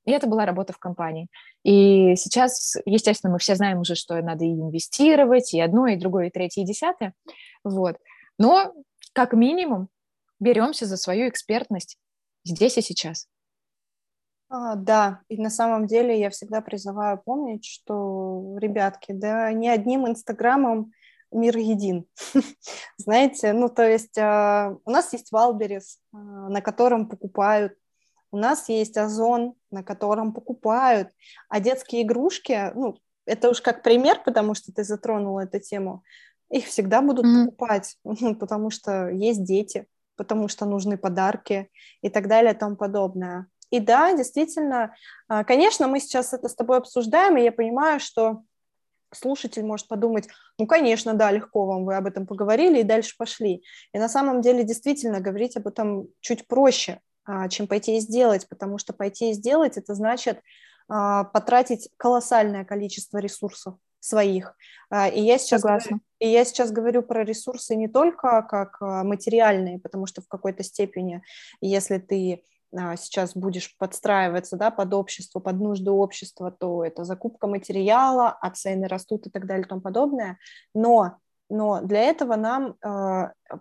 [0.05, 1.27] и это была работа в компании.
[1.63, 6.27] И сейчас, естественно, мы все знаем уже, что надо и инвестировать, и одно, и другое,
[6.27, 7.13] и третье, и десятое.
[7.63, 7.97] Вот.
[8.37, 8.73] Но,
[9.13, 9.89] как минимум,
[10.39, 11.97] беремся за свою экспертность
[12.43, 13.27] здесь и сейчас.
[14.49, 20.07] А, да, и на самом деле я всегда призываю помнить, что, ребятки, да, не одним
[20.07, 20.93] инстаграмом
[21.31, 22.05] мир един.
[22.97, 27.73] Знаете, ну то есть э, у нас есть Валберис, э, на котором покупают
[28.35, 31.07] у нас есть Озон, на котором покупают,
[31.47, 36.03] а детские игрушки, ну, это уж как пример, потому что ты затронула эту тему,
[36.49, 37.45] их всегда будут mm-hmm.
[37.45, 41.69] покупать, ну, потому что есть дети, потому что нужны подарки
[42.01, 43.47] и так далее и тому подобное.
[43.69, 44.93] И да, действительно,
[45.29, 48.41] а, конечно, мы сейчас это с тобой обсуждаем, и я понимаю, что
[49.13, 50.27] слушатель может подумать,
[50.59, 53.63] ну, конечно, да, легко вам, вы об этом поговорили и дальше пошли.
[53.93, 56.99] И на самом деле действительно говорить об этом чуть проще,
[57.49, 60.41] чем пойти и сделать, потому что пойти и сделать это значит
[60.87, 64.55] а, потратить колоссальное количество ресурсов своих.
[64.89, 65.99] А, и я сейчас, Согласна.
[66.19, 71.23] и я сейчас говорю про ресурсы не только как материальные, потому что в какой-то степени,
[71.61, 72.43] если ты
[72.97, 78.87] сейчас будешь подстраиваться да, под общество, под нужды общества, то это закупка материала, а цены
[78.87, 80.37] растут и так далее и тому подобное.
[80.73, 82.75] Но но для этого нам,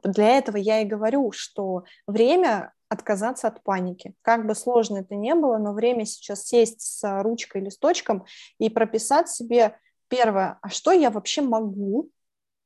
[0.02, 4.14] для этого я и говорю, что время отказаться от паники.
[4.22, 8.24] Как бы сложно это ни было, но время сейчас сесть с ручкой, листочком
[8.58, 12.10] и прописать себе первое, а что я вообще могу,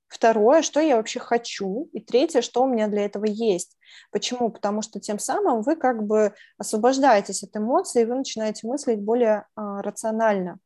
[0.09, 1.91] Второе, что я вообще хочу.
[1.93, 3.77] И третье, что у меня для этого есть.
[4.11, 4.51] Почему?
[4.51, 9.47] Потому что тем самым вы как бы освобождаетесь от эмоций, и вы начинаете мыслить более
[9.55, 10.59] а, рационально.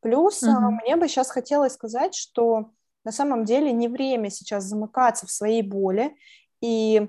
[0.00, 0.48] Плюс mm-hmm.
[0.50, 2.72] а, мне бы сейчас хотелось сказать, что
[3.04, 6.16] на самом деле не время сейчас замыкаться в своей боли,
[6.60, 7.08] и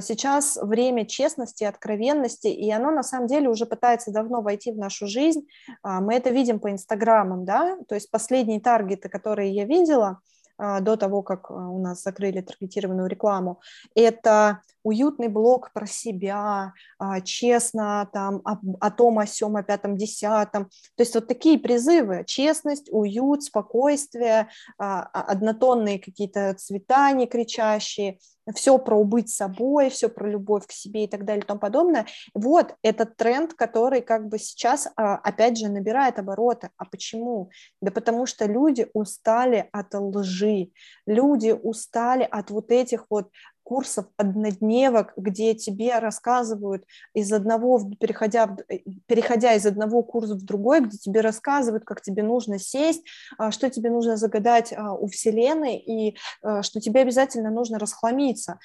[0.00, 5.06] сейчас время честности, откровенности, и оно на самом деле уже пытается давно войти в нашу
[5.06, 5.46] жизнь.
[5.82, 10.20] А, мы это видим по инстаграмам, да, то есть последние таргеты, которые я видела–
[10.56, 13.60] а, до того, как а, у нас закрыли таргетированную рекламу,
[13.94, 19.96] это уютный блог про себя, а, честно, там, о, о том, о сем, о пятом,
[19.96, 20.66] десятом.
[20.96, 28.18] То есть вот такие призывы, честность, уют, спокойствие, однотонные какие-то цвета не кричащие–
[28.52, 32.06] все про быть собой, все про любовь к себе и так далее и тому подобное.
[32.34, 36.70] Вот этот тренд, который как бы сейчас, а, опять же, набирает обороты.
[36.76, 37.50] А почему?
[37.80, 40.70] Да потому что люди устали от лжи,
[41.06, 43.30] люди устали от вот этих вот
[43.64, 50.80] курсов однодневок, где тебе рассказывают из одного, переходя, э, переходя из одного курса в другой,
[50.80, 53.02] где тебе рассказывают, как тебе нужно сесть,
[53.38, 58.58] а, что тебе нужно загадать а, у Вселенной, и а, что тебе обязательно нужно расхламиться.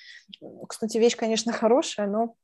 [0.67, 2.35] Кстати, вещь, конечно, хорошая, но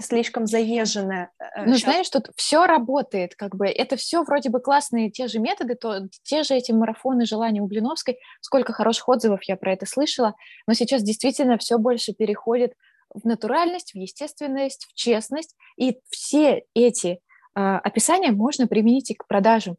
[0.00, 1.30] слишком заезженная.
[1.38, 1.82] Э, ну, Сейчас...
[1.82, 6.08] знаешь, тут все работает, как бы, это все вроде бы классные те же методы, то,
[6.22, 10.34] те же эти марафоны желания у Блиновской, сколько хороших отзывов я про это слышала,
[10.66, 12.74] но сейчас действительно все больше переходит
[13.12, 17.20] в натуральность, в естественность, в честность, и все эти
[17.54, 19.76] э, описания можно применить и к продажам.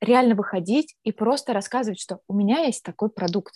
[0.00, 3.54] Реально выходить и просто рассказывать, что у меня есть такой продукт,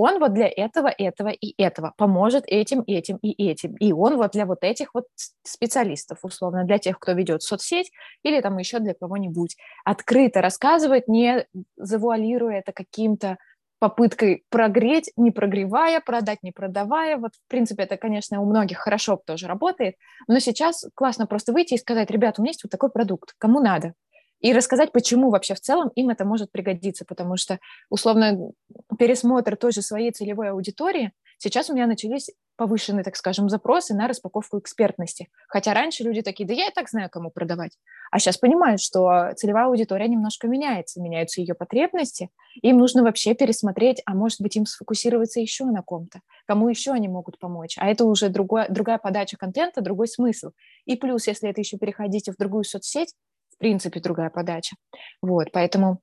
[0.00, 3.74] он вот для этого, этого и этого поможет этим, этим и этим.
[3.78, 5.06] И он вот для вот этих вот
[5.42, 7.90] специалистов, условно, для тех, кто ведет соцсеть
[8.22, 9.56] или там еще для кого-нибудь.
[9.84, 13.38] Открыто рассказывать, не завуалируя это каким-то
[13.80, 17.16] попыткой прогреть, не прогревая, продать, не продавая.
[17.16, 19.96] Вот, в принципе, это, конечно, у многих хорошо тоже работает,
[20.28, 23.58] но сейчас классно просто выйти и сказать, ребят, у меня есть вот такой продукт, кому
[23.60, 23.94] надо,
[24.40, 27.58] и рассказать, почему вообще в целом им это может пригодиться, потому что,
[27.90, 28.50] условно,
[28.98, 34.08] пересмотр той же своей целевой аудитории, сейчас у меня начались повышенные, так скажем, запросы на
[34.08, 35.28] распаковку экспертности.
[35.46, 37.78] Хотя раньше люди такие, да я и так знаю, кому продавать.
[38.10, 44.02] А сейчас понимают, что целевая аудитория немножко меняется, меняются ее потребности, им нужно вообще пересмотреть,
[44.06, 47.76] а может быть им сфокусироваться еще на ком-то, кому еще они могут помочь.
[47.78, 50.50] А это уже другой, другая подача контента, другой смысл.
[50.84, 53.14] И плюс, если это еще переходите в другую соцсеть,
[53.58, 54.76] в принципе другая подача.
[55.20, 56.00] Вот, поэтому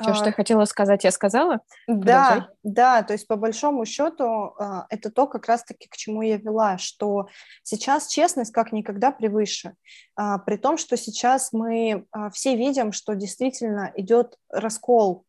[0.00, 1.60] все, а, что я хотела сказать, я сказала.
[1.86, 2.48] Да, Продолжай.
[2.62, 6.76] да, то есть по большому счету а, это то, как раз-таки к чему я вела,
[6.78, 7.28] что
[7.62, 9.74] сейчас честность как никогда превыше,
[10.14, 15.24] а, при том, что сейчас мы все видим, что действительно идет раскол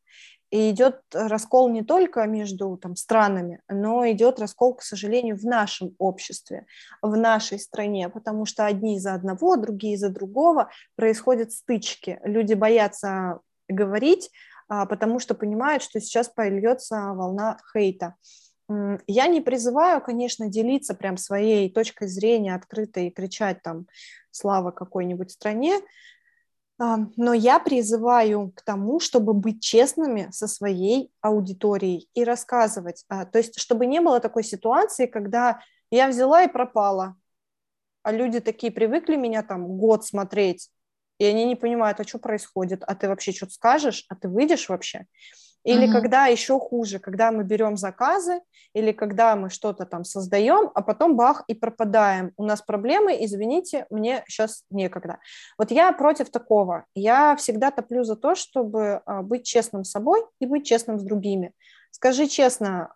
[0.51, 5.95] и идет раскол не только между там, странами, но идет раскол, к сожалению, в нашем
[5.97, 6.65] обществе,
[7.01, 12.19] в нашей стране, потому что одни за одного, другие за другого, происходят стычки.
[12.23, 14.31] Люди боятся говорить,
[14.67, 18.15] а, потому что понимают, что сейчас польется волна хейта.
[19.07, 23.85] Я не призываю, конечно, делиться прям своей точкой зрения открыто и кричать там
[24.31, 25.81] «слава какой-нибудь стране»,
[26.77, 33.05] но я призываю к тому, чтобы быть честными со своей аудиторией и рассказывать.
[33.07, 37.15] А, то есть, чтобы не было такой ситуации, когда я взяла и пропала,
[38.03, 40.69] а люди такие привыкли меня там год смотреть,
[41.17, 44.67] и они не понимают, а что происходит, а ты вообще что-то скажешь, а ты выйдешь
[44.67, 45.05] вообще.
[45.65, 45.91] Или mm-hmm.
[45.91, 48.41] когда еще хуже, когда мы берем заказы,
[48.73, 52.31] или когда мы что-то там создаем, а потом бах и пропадаем.
[52.37, 55.17] У нас проблемы, извините, мне сейчас некогда.
[55.57, 56.85] Вот я против такого.
[56.93, 61.03] Я всегда топлю за то, чтобы а, быть честным с собой и быть честным с
[61.03, 61.51] другими.
[61.89, 62.91] Скажи честно,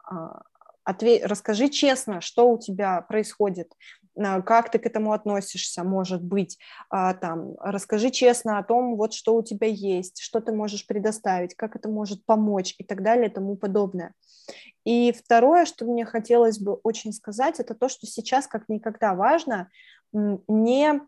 [0.89, 3.73] а, отве- расскажи честно, что у тебя происходит,
[4.15, 6.57] как ты к этому относишься, может быть,
[6.89, 11.55] а, там, расскажи честно о том, вот что у тебя есть, что ты можешь предоставить,
[11.55, 14.13] как это может помочь и так далее и тому подобное.
[14.83, 19.69] И второе, что мне хотелось бы очень сказать, это то, что сейчас как никогда важно
[20.11, 21.01] не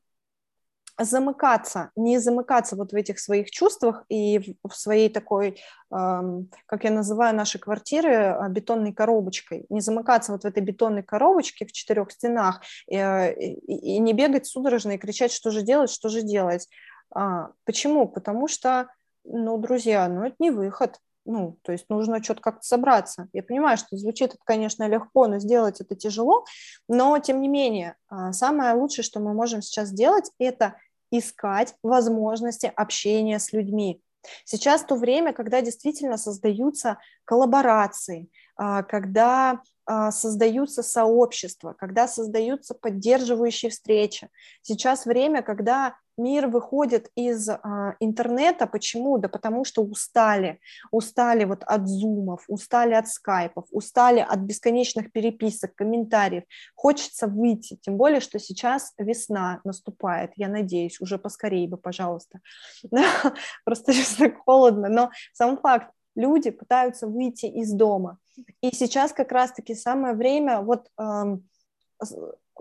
[1.03, 7.35] замыкаться, не замыкаться вот в этих своих чувствах и в своей такой, как я называю
[7.35, 12.61] наши квартиры, а, бетонной коробочкой, не замыкаться вот в этой бетонной коробочке в четырех стенах
[12.87, 16.69] и, и не бегать судорожно и кричать, что же делать, что же делать.
[17.13, 18.07] А, почему?
[18.07, 18.87] Потому что,
[19.23, 20.97] ну, друзья, ну, это не выход.
[21.25, 23.27] Ну, то есть нужно что-то как-то собраться.
[23.31, 26.45] Я понимаю, что звучит это, конечно, легко, но сделать это тяжело,
[26.87, 30.75] но тем не менее, а, самое лучшее, что мы можем сейчас сделать, это
[31.11, 34.01] искать возможности общения с людьми.
[34.45, 44.29] Сейчас то время, когда действительно создаются коллаборации, когда а, создаются сообщества, когда создаются поддерживающие встречи.
[44.61, 48.67] Сейчас время, когда мир выходит из а, интернета.
[48.67, 49.17] Почему?
[49.17, 50.59] Да потому что устали.
[50.91, 56.43] Устали вот от зумов, устали от скайпов, устали от бесконечных переписок, комментариев.
[56.75, 60.31] Хочется выйти, тем более, что сейчас весна наступает.
[60.35, 62.39] Я надеюсь, уже поскорее бы, пожалуйста.
[63.65, 64.89] Просто сейчас так холодно.
[64.89, 68.17] Но сам факт, люди пытаются выйти из дома.
[68.61, 70.89] И сейчас как раз-таки самое время вот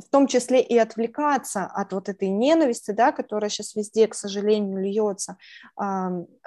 [0.00, 4.80] в том числе и отвлекаться от вот этой ненависти, да, которая сейчас везде, к сожалению,
[4.80, 5.36] льется,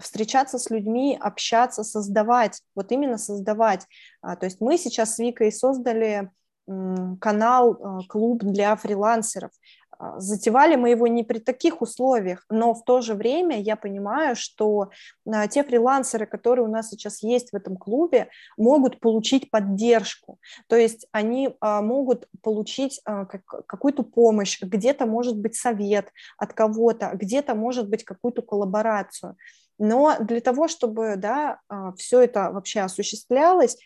[0.02, 3.86] встречаться с людьми, общаться, создавать, вот именно создавать.
[4.22, 6.32] А, то есть мы сейчас с Викой создали
[6.66, 9.52] канал, а, клуб для фрилансеров.
[10.00, 14.36] А, затевали мы его не при таких условиях, но в то же время я понимаю,
[14.36, 14.90] что
[15.26, 20.76] а, те фрилансеры, которые у нас сейчас есть в этом клубе, могут получить поддержку, то
[20.76, 27.90] есть они а, могут получить какую-то помощь, где-то может быть совет от кого-то, где-то может
[27.90, 29.36] быть какую-то коллаборацию.
[29.80, 31.60] Но для того, чтобы да,
[31.98, 33.78] все это вообще осуществлялось,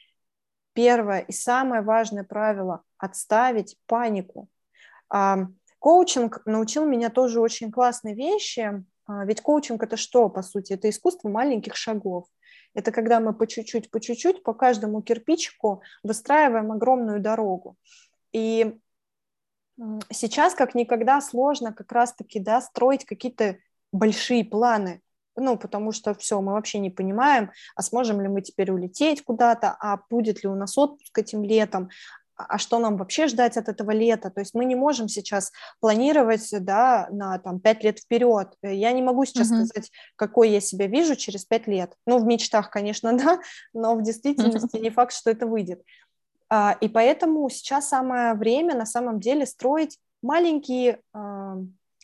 [0.73, 4.49] первое и самое важное правило– отставить панику.
[5.79, 10.73] Коучинг научил меня тоже очень классной вещи, а, ведь коучинг это что, по сути?
[10.73, 12.25] Это искусство маленьких шагов.
[12.73, 17.77] Это когда мы по чуть-чуть, по чуть-чуть, по каждому кирпичику выстраиваем огромную дорогу.
[18.31, 18.77] И
[20.11, 23.57] сейчас как никогда сложно как раз-таки да, строить какие-то
[23.91, 25.01] большие планы,
[25.35, 29.75] ну, потому что все, мы вообще не понимаем, а сможем ли мы теперь улететь куда-то,
[29.79, 31.89] а будет ли у нас отпуск этим летом,
[32.37, 34.29] а, что нам вообще ждать от этого лета.
[34.29, 38.53] То есть мы не можем сейчас планировать да, на там, 5 лет вперед.
[38.61, 39.65] Я не могу сейчас uh-huh.
[39.65, 41.93] сказать, какой я себя вижу через 5 лет.
[42.05, 43.39] Ну, в мечтах, конечно, да,
[43.73, 44.81] но в действительности uh-huh.
[44.81, 45.81] не факт, что это выйдет.
[46.49, 51.01] А, и поэтому сейчас самое время на самом деле строить маленькие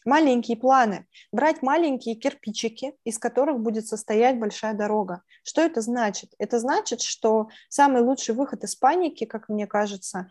[0.06, 5.22] маленькие планы, брать маленькие кирпичики, из которых будет состоять большая дорога.
[5.44, 6.34] Что это значит?
[6.38, 10.28] Это значит, что самый лучший выход из паники, как мне кажется,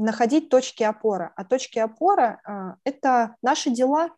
[0.00, 1.30] находить точки опоры.
[1.36, 4.10] А точки опоры а,– это наши дела.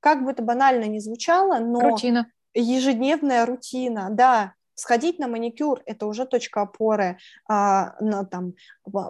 [0.00, 2.26] Как бы это банально ни звучало, но рутина.
[2.54, 7.18] ежедневная рутина, да, Сходить на маникюр– это уже точка опоры.
[7.46, 8.54] А, на, там,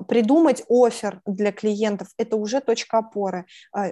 [0.09, 3.47] придумать офер для клиентов– это уже точка опоры.
[3.73, 3.91] А,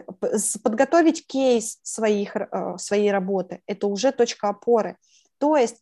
[0.64, 4.96] подготовить кейс своих, а, своей работы– это уже точка опоры.
[5.38, 5.80] То есть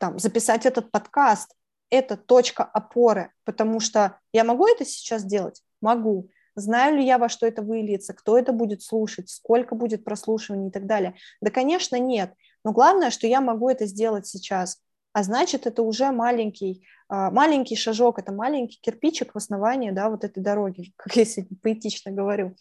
[0.00, 1.54] там, записать этот подкаст–
[1.90, 5.62] это точка опоры, потому что я могу это сейчас делать?
[5.80, 6.28] Могу.
[6.56, 10.72] Знаю ли я, во что это выльется, кто это будет слушать, сколько будет прослушиваний и
[10.72, 11.14] так далее?
[11.40, 12.34] Да, конечно, нет.
[12.64, 14.80] Но главное, что я могу это сделать сейчас
[15.16, 20.24] а значит, это уже маленький, а, маленький шажок, это маленький кирпичик в основании да, вот
[20.24, 22.54] этой дороги, как я сегодня поэтично говорю.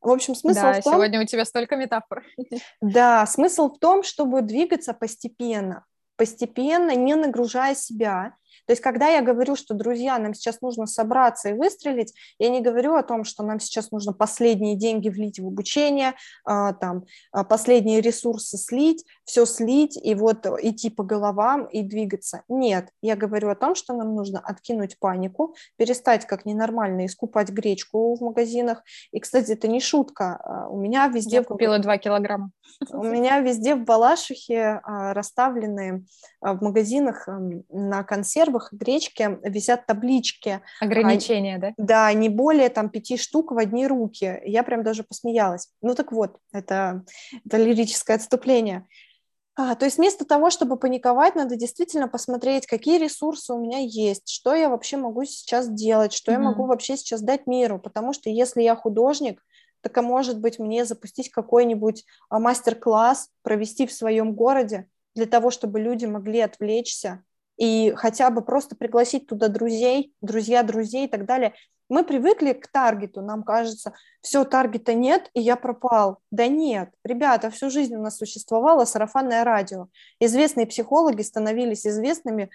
[0.00, 0.94] В общем, смысл да, в том...
[0.94, 2.24] сегодня у тебя столько метафор.
[2.80, 5.84] Да, смысл в том, чтобы двигаться постепенно,
[6.16, 8.32] постепенно, не нагружая себя,
[8.68, 12.60] то есть, когда я говорю, что, друзья, нам сейчас нужно собраться и выстрелить, я не
[12.60, 16.12] говорю о том, что нам сейчас нужно последние деньги влить в обучение,
[16.44, 22.42] а, там, а, последние ресурсы слить, все слить и вот идти по головам и двигаться.
[22.46, 28.16] Нет, я говорю о том, что нам нужно откинуть панику, перестать как ненормально искупать гречку
[28.16, 28.82] в магазинах.
[29.12, 30.42] И, кстати, это не шутка.
[30.44, 31.36] А, у меня везде...
[31.36, 32.50] Я купила 2 килограмма.
[32.90, 36.04] У меня везде в Балашихе расставлены
[36.40, 37.26] в магазинах
[37.70, 38.04] на
[38.58, 40.60] консервах консервах гречки висят таблички.
[40.80, 41.72] Ограничения, а, да?
[41.76, 44.40] Да, не более там пяти штук в одни руки.
[44.44, 45.68] Я прям даже посмеялась.
[45.82, 47.04] Ну так вот, это,
[47.44, 48.86] это лирическое отступление.
[49.56, 54.28] А, то есть вместо того, чтобы паниковать, надо действительно посмотреть, какие ресурсы у меня есть,
[54.28, 56.34] что я вообще могу сейчас делать, что mm-hmm.
[56.34, 59.42] я могу вообще сейчас дать миру, потому что если я художник,
[59.80, 65.50] так а может быть мне запустить какой-нибудь а, мастер-класс, провести в своем городе для того,
[65.50, 67.24] чтобы люди могли отвлечься,
[67.58, 71.54] и хотя бы просто пригласить туда друзей, друзья друзей и так далее.
[71.90, 76.18] Мы привыкли к таргету, нам кажется, все, таргета нет, и я пропал.
[76.30, 79.88] Да нет, ребята, всю жизнь у нас существовало сарафанное радио.
[80.20, 82.50] Известные психологи становились известными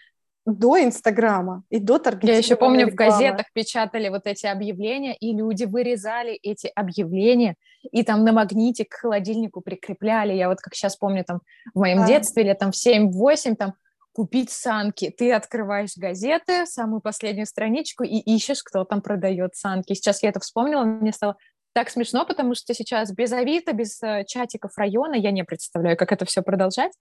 [0.45, 3.11] до Инстаграма и до таргетирования Я еще помню, рекламы.
[3.11, 7.55] в газетах печатали вот эти объявления, и люди вырезали эти объявления,
[7.91, 10.33] и там на магните к холодильнику прикрепляли.
[10.33, 11.41] Я вот как сейчас помню, там
[11.73, 12.07] в моем а.
[12.07, 13.73] детстве, лет там в 7-8, там
[14.13, 15.09] купить санки.
[15.09, 19.93] Ты открываешь газеты, самую последнюю страничку и ищешь, кто там продает санки.
[19.93, 21.35] Сейчас я это вспомнила, мне стало
[21.73, 26.11] так смешно, потому что сейчас без Авито, без э, чатиков района я не представляю, как
[26.11, 26.91] это все продолжать.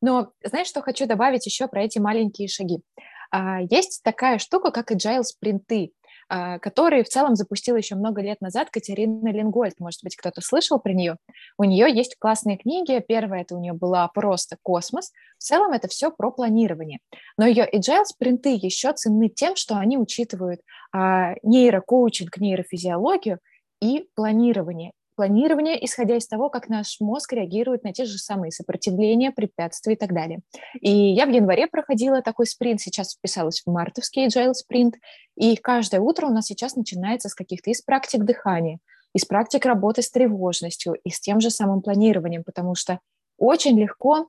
[0.00, 2.78] Но знаешь, что хочу добавить еще про эти маленькие шаги?
[3.32, 5.92] А, есть такая штука, как agile спринты.
[6.32, 9.80] А, который в целом запустила еще много лет назад Катерина Лингольд.
[9.80, 11.16] Может быть, кто-то слышал про нее.
[11.58, 13.04] У нее есть классные книги.
[13.06, 15.10] Первая это у нее была просто «Космос».
[15.38, 17.00] В целом это все про планирование.
[17.36, 20.60] Но ее agile спринты еще ценны тем, что они учитывают
[20.92, 23.40] а, нейрокоучинг, нейрофизиологию
[23.80, 29.30] и планирование планирование, исходя из того, как наш мозг реагирует на те же самые сопротивления,
[29.30, 30.40] препятствия и так далее.
[30.80, 34.94] И я в январе проходила такой спринт, сейчас вписалась в мартовский agile спринт,
[35.36, 38.78] и каждое утро у нас сейчас начинается с каких-то из практик дыхания,
[39.14, 42.98] из практик работы с тревожностью и с тем же самым планированием, потому что
[43.36, 44.26] очень легко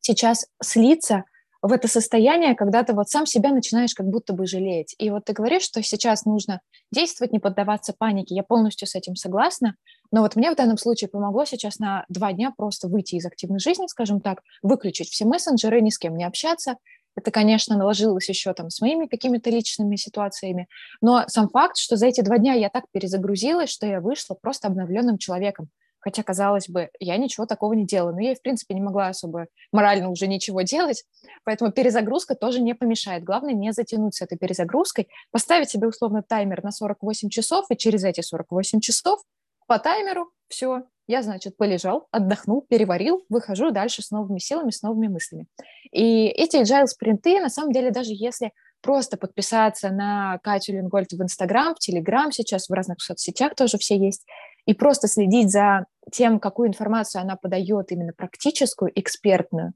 [0.00, 1.22] сейчас слиться
[1.64, 4.94] в это состояние, когда ты вот сам себя начинаешь как будто бы жалеть.
[4.98, 6.60] И вот ты говоришь, что сейчас нужно
[6.92, 8.34] действовать, не поддаваться панике.
[8.34, 9.74] Я полностью с этим согласна.
[10.12, 13.60] Но вот мне в данном случае помогло сейчас на два дня просто выйти из активной
[13.60, 16.76] жизни, скажем так, выключить все мессенджеры, ни с кем не общаться.
[17.16, 20.68] Это, конечно, наложилось еще там с моими какими-то личными ситуациями.
[21.00, 24.68] Но сам факт, что за эти два дня я так перезагрузилась, что я вышла просто
[24.68, 25.70] обновленным человеком.
[26.04, 28.12] Хотя, казалось бы, я ничего такого не делала.
[28.12, 31.04] Но я, в принципе, не могла особо морально уже ничего делать.
[31.44, 33.24] Поэтому перезагрузка тоже не помешает.
[33.24, 38.04] Главное не затянуть с этой перезагрузкой, поставить себе условно таймер на 48 часов, и через
[38.04, 39.20] эти 48 часов
[39.66, 45.08] по таймеру все, я, значит, полежал, отдохнул, переварил, выхожу дальше с новыми силами, с новыми
[45.08, 45.46] мыслями.
[45.90, 48.52] И эти agile спринты, на самом деле, даже если
[48.82, 53.96] просто подписаться на Катю Лингольд в Инстаграм, в Телеграм сейчас, в разных соцсетях тоже все
[53.96, 54.26] есть,
[54.66, 59.72] и просто следить за тем, какую информацию она подает, именно практическую, экспертную,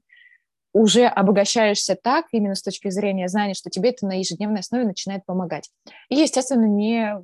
[0.73, 5.25] уже обогащаешься так, именно с точки зрения знаний, что тебе это на ежедневной основе начинает
[5.25, 5.69] помогать.
[6.09, 7.15] И, естественно, не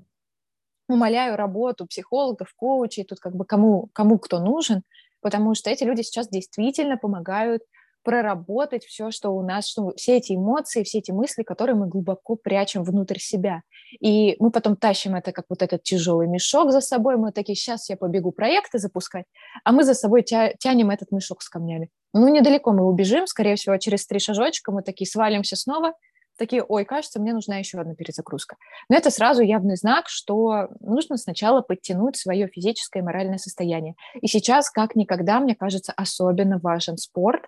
[0.88, 4.84] умоляю работу психологов, коучей, тут как бы кому, кому кто нужен,
[5.22, 7.64] потому что эти люди сейчас действительно помогают
[8.06, 12.36] проработать все, что у нас, что все эти эмоции, все эти мысли, которые мы глубоко
[12.36, 13.64] прячем внутрь себя.
[14.00, 17.18] И мы потом тащим это как вот этот тяжелый мешок за собой.
[17.18, 19.26] Мы такие, сейчас я побегу проекты запускать,
[19.64, 21.90] а мы за собой тя тянем этот мешок с камнями.
[22.14, 25.94] Ну, недалеко мы убежим, скорее всего, через три шажочка мы такие свалимся снова,
[26.38, 28.56] такие, ой, кажется, мне нужна еще одна перезагрузка.
[28.88, 33.96] Но это сразу явный знак, что нужно сначала подтянуть свое физическое и моральное состояние.
[34.22, 37.46] И сейчас, как никогда, мне кажется, особенно важен спорт,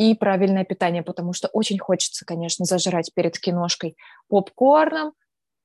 [0.00, 3.98] и правильное питание, потому что очень хочется, конечно, зажрать перед киношкой
[4.28, 5.12] попкорном,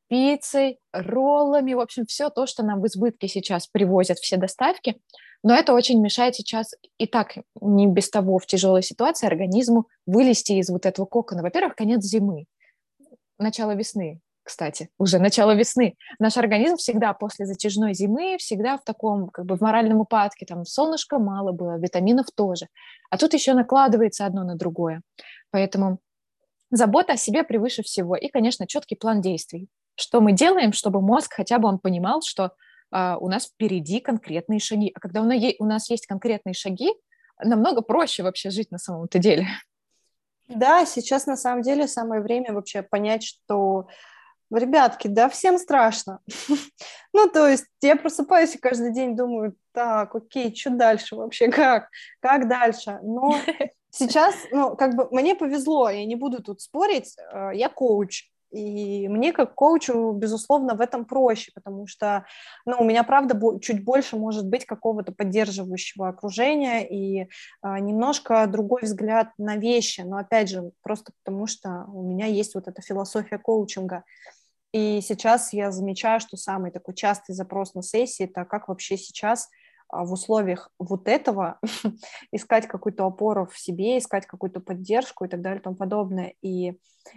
[0.09, 4.99] пиццей, роллами, в общем, все то, что нам в избытке сейчас привозят все доставки,
[5.41, 10.51] но это очень мешает сейчас и так не без того в тяжелой ситуации организму вылезти
[10.51, 11.41] из вот этого кокона.
[11.41, 12.43] Во-первых, конец зимы,
[13.39, 15.95] начало весны кстати, уже начало весны.
[16.19, 20.65] Наш организм всегда после затяжной зимы, всегда в таком, как бы в моральном упадке, там
[20.65, 22.67] солнышка мало было, витаминов тоже.
[23.09, 25.01] А тут еще накладывается одно на другое.
[25.49, 25.97] Поэтому
[26.69, 28.15] забота о себе превыше всего.
[28.15, 29.67] И, конечно, четкий план действий.
[29.95, 32.51] Что мы делаем, чтобы мозг хотя бы он понимал, что
[32.91, 34.91] э, у нас впереди конкретные шаги.
[34.93, 36.91] А когда у нас есть конкретные шаги,
[37.43, 39.47] намного проще вообще жить на самом-то деле.
[40.47, 43.87] Да, сейчас на самом деле самое время вообще понять, что
[44.51, 46.19] Ребятки, да всем страшно.
[47.13, 51.89] ну, то есть я просыпаюсь и каждый день думаю, так, окей, что дальше вообще, как,
[52.19, 52.99] как дальше?
[53.01, 53.35] Но
[53.89, 59.09] сейчас, ну, как бы мне повезло, я не буду тут спорить, э, я коуч, и
[59.09, 62.25] мне как коучу, безусловно, в этом проще, потому что
[62.65, 67.27] ну, у меня, правда, чуть больше может быть какого-то поддерживающего окружения и
[67.61, 70.01] а, немножко другой взгляд на вещи.
[70.01, 74.05] Но, опять же, просто потому что у меня есть вот эта философия коучинга.
[74.72, 79.49] И сейчас я замечаю, что самый такой частый запрос на сессии– это как вообще сейчас–
[79.88, 81.59] а, в условиях вот этого
[82.32, 86.34] искать какую-то опору в себе, искать какую-то поддержку и так далее и тому подобное.
[86.41, 86.74] И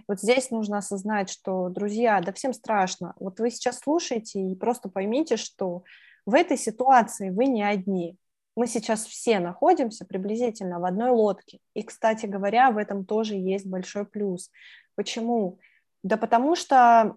[0.06, 3.14] вот здесь нужно осознать, что, друзья, да всем страшно.
[3.18, 5.82] Вот вы сейчас слушаете и просто поймите, что
[6.26, 8.18] в этой ситуации вы не одни.
[8.54, 11.60] Мы сейчас все находимся приблизительно в одной лодке.
[11.74, 14.50] И, кстати говоря, в этом тоже есть большой плюс.
[14.94, 15.58] Почему?
[16.02, 17.16] Да потому что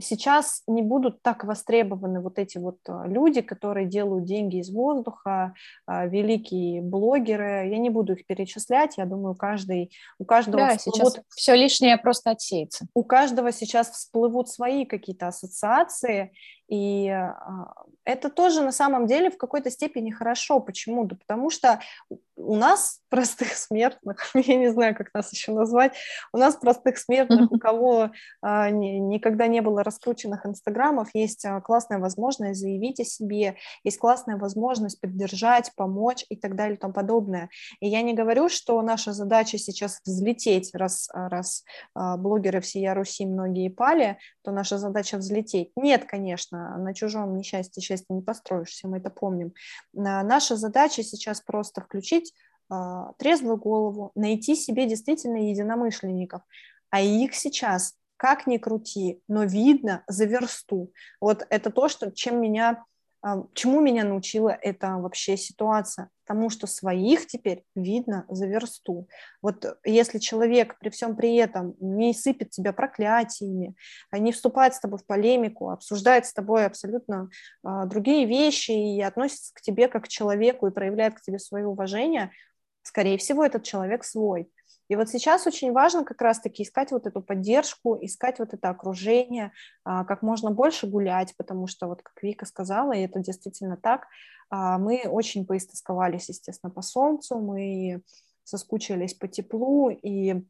[0.00, 5.54] сейчас не будут так востребованы вот эти вот а, люди, которые делают деньги из воздуха,
[5.86, 7.68] а, великие блогеры.
[7.68, 10.68] Я не буду их перечислять, я думаю, каждый, у каждого...
[10.68, 12.86] Да, всплывут, сейчас все лишнее просто отсеется.
[12.94, 16.32] У каждого сейчас всплывут свои какие-то ассоциации,
[16.68, 17.72] и а,
[18.06, 20.60] это тоже на самом деле в какой-то степени хорошо.
[20.60, 21.04] Почему?
[21.04, 21.80] Да потому что
[22.36, 25.94] у нас, простых смертных, я не знаю, как нас еще назвать,
[26.32, 28.10] у нас, простых смертных, у кого
[28.42, 33.98] а, не, никогда не было раскрученных инстаграмов, есть а, классная возможность заявить о себе, есть
[33.98, 37.48] классная возможность поддержать, помочь и так далее и тому подобное.
[37.80, 43.26] И я не говорю, что наша задача сейчас взлететь, раз, раз а, блогеры всея Руси
[43.26, 45.72] многие пали, то наша задача взлететь.
[45.74, 49.52] Нет, конечно, на чужом несчастье счастье не построишься, мы это помним.
[49.92, 52.32] Наша задача сейчас просто включить
[52.68, 56.42] а, трезвую голову, найти себе действительно единомышленников,
[56.90, 60.92] а их сейчас как ни крути, но видно за версту.
[61.20, 62.84] Вот это то, что, чем меня
[63.54, 66.10] чему меня научила эта вообще ситуация?
[66.26, 69.08] Тому, что своих теперь видно за версту.
[69.42, 73.74] Вот если человек при всем при этом не сыпет тебя проклятиями,
[74.10, 77.28] а не вступает с тобой в полемику, обсуждает с тобой абсолютно
[77.64, 81.66] а, другие вещи и относится к тебе как к человеку и проявляет к тебе свое
[81.66, 82.30] уважение,
[82.82, 84.50] скорее всего, этот человек свой.
[84.88, 89.52] И вот сейчас очень важно как раз-таки искать вот эту поддержку, искать вот это окружение,
[89.84, 94.06] а, как можно больше гулять, потому что вот как Вика сказала, и это действительно так,
[94.48, 98.02] а, мы очень поистосковались, естественно, по солнцу, мы
[98.44, 100.44] соскучились по теплу, и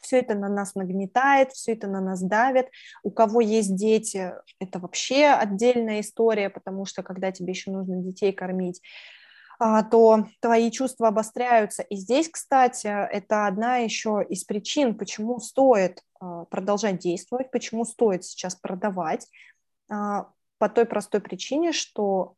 [0.00, 2.68] все это на нас нагнетает, все это на нас давит.
[3.04, 8.32] У кого есть дети, это вообще отдельная история, потому что когда тебе еще нужно детей
[8.32, 8.80] кормить,
[9.60, 11.82] то твои чувства обостряются.
[11.82, 18.24] И здесь, кстати, это одна еще из причин, почему стоит а, продолжать действовать, почему стоит
[18.24, 19.28] сейчас продавать,
[19.90, 22.36] а, по той простой причине, что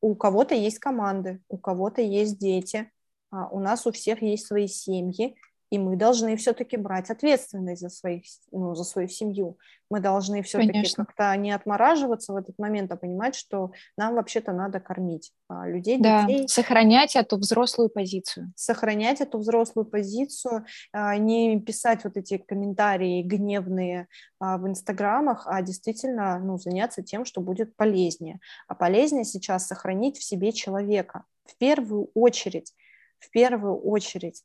[0.00, 2.90] у кого-то есть команды, у кого-то есть дети,
[3.30, 5.36] у нас у всех есть свои семьи,
[5.70, 9.56] и мы должны все-таки брать ответственность за, своих, ну, за свою семью.
[9.88, 14.80] Мы должны все-таки как-то не отмораживаться в этот момент, а понимать, что нам вообще-то надо
[14.80, 16.48] кормить а, людей, да, детей.
[16.48, 18.52] сохранять эту взрослую позицию.
[18.56, 24.08] Сохранять эту взрослую позицию, а, не писать вот эти комментарии гневные
[24.40, 28.40] а, в инстаграмах, а действительно ну, заняться тем, что будет полезнее.
[28.66, 31.24] А полезнее сейчас сохранить в себе человека.
[31.44, 32.72] В первую очередь,
[33.18, 34.44] в первую очередь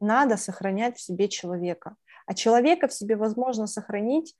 [0.00, 1.96] надо сохранять в себе человека.
[2.26, 4.34] А человека в себе возможно сохранить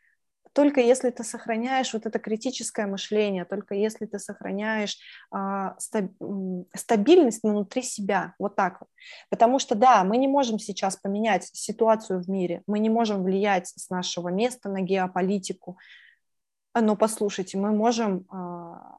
[0.56, 4.96] только если ты сохраняешь вот это критическое мышление, только если ты сохраняешь
[5.30, 6.06] а, стаб,
[6.74, 8.88] стабильность внутри себя, вот так вот.
[9.28, 13.68] Потому что, да, мы не можем сейчас поменять ситуацию в мире, мы не можем влиять
[13.68, 15.76] с нашего места на геополитику,
[16.74, 18.98] но послушайте, мы можем а,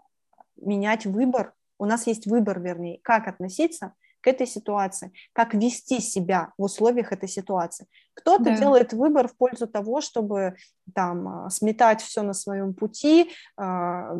[0.57, 6.53] менять выбор, у нас есть выбор, вернее, как относиться к этой ситуации, как вести себя
[6.57, 7.87] в условиях этой ситуации.
[8.13, 8.57] Кто-то да.
[8.57, 10.55] делает выбор в пользу того, чтобы
[10.93, 14.15] там а, сметать все на своем пути, а,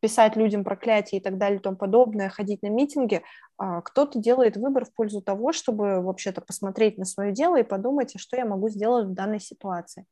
[0.00, 3.22] писать людям проклятия и так далее и тому подобное, ходить на митинги.
[3.58, 8.18] А кто-то делает выбор в пользу того, чтобы вообще-то посмотреть на свое дело и подумать,
[8.20, 10.06] что я могу сделать в данной ситуации.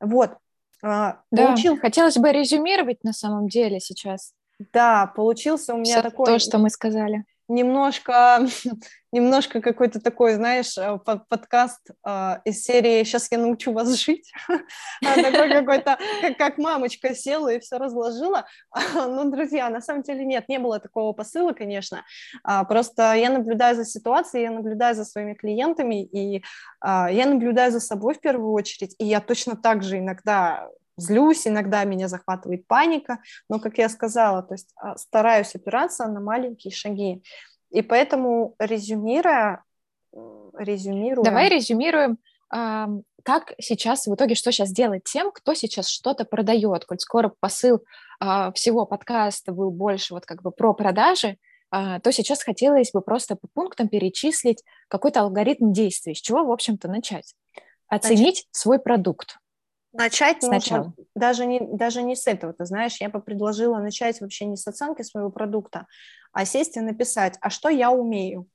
[0.00, 0.36] Вот.
[0.82, 1.78] Да, Получил...
[1.78, 4.34] хотелось бы резюмировать на самом деле сейчас.
[4.72, 6.26] Да, получился у меня Все такой...
[6.26, 8.46] То, что мы сказали немножко,
[9.12, 14.32] немножко какой-то такой, знаешь, э, под, подкаст э, из серии «Сейчас я научу вас жить».
[15.04, 15.98] А, такой какой-то,
[16.38, 18.46] как, мамочка села и все разложила.
[18.94, 22.04] Ну, друзья, на самом деле нет, не было такого посыла, конечно.
[22.42, 26.42] А, просто я наблюдаю за ситуацией, я наблюдаю за своими клиентами, и
[26.80, 31.46] а, я наблюдаю за собой в первую очередь, и я точно так же иногда злюсь,
[31.46, 33.18] иногда меня захватывает паника,
[33.48, 37.22] но, как я сказала, то есть а, стараюсь опираться на маленькие шаги.
[37.70, 39.64] И поэтому, резюмируя,
[40.56, 41.24] резюмируя...
[41.24, 42.18] Давай резюмируем,
[43.24, 47.82] как сейчас, в итоге, что сейчас делать тем, кто сейчас что-то продает, коль скоро посыл
[48.20, 51.38] а, всего подкаста был больше вот как бы про продажи,
[51.70, 56.52] а, то сейчас хотелось бы просто по пунктам перечислить какой-то алгоритм действий, с чего, в
[56.52, 57.34] общем-то, начать.
[57.88, 59.38] Оценить Значит, свой продукт.
[59.94, 60.84] Начать сначала.
[60.84, 64.56] Нужно даже не, даже не с этого, ты знаешь, я бы предложила начать вообще не
[64.56, 65.86] с оценки своего продукта,
[66.32, 68.48] а сесть и написать, а что я умею?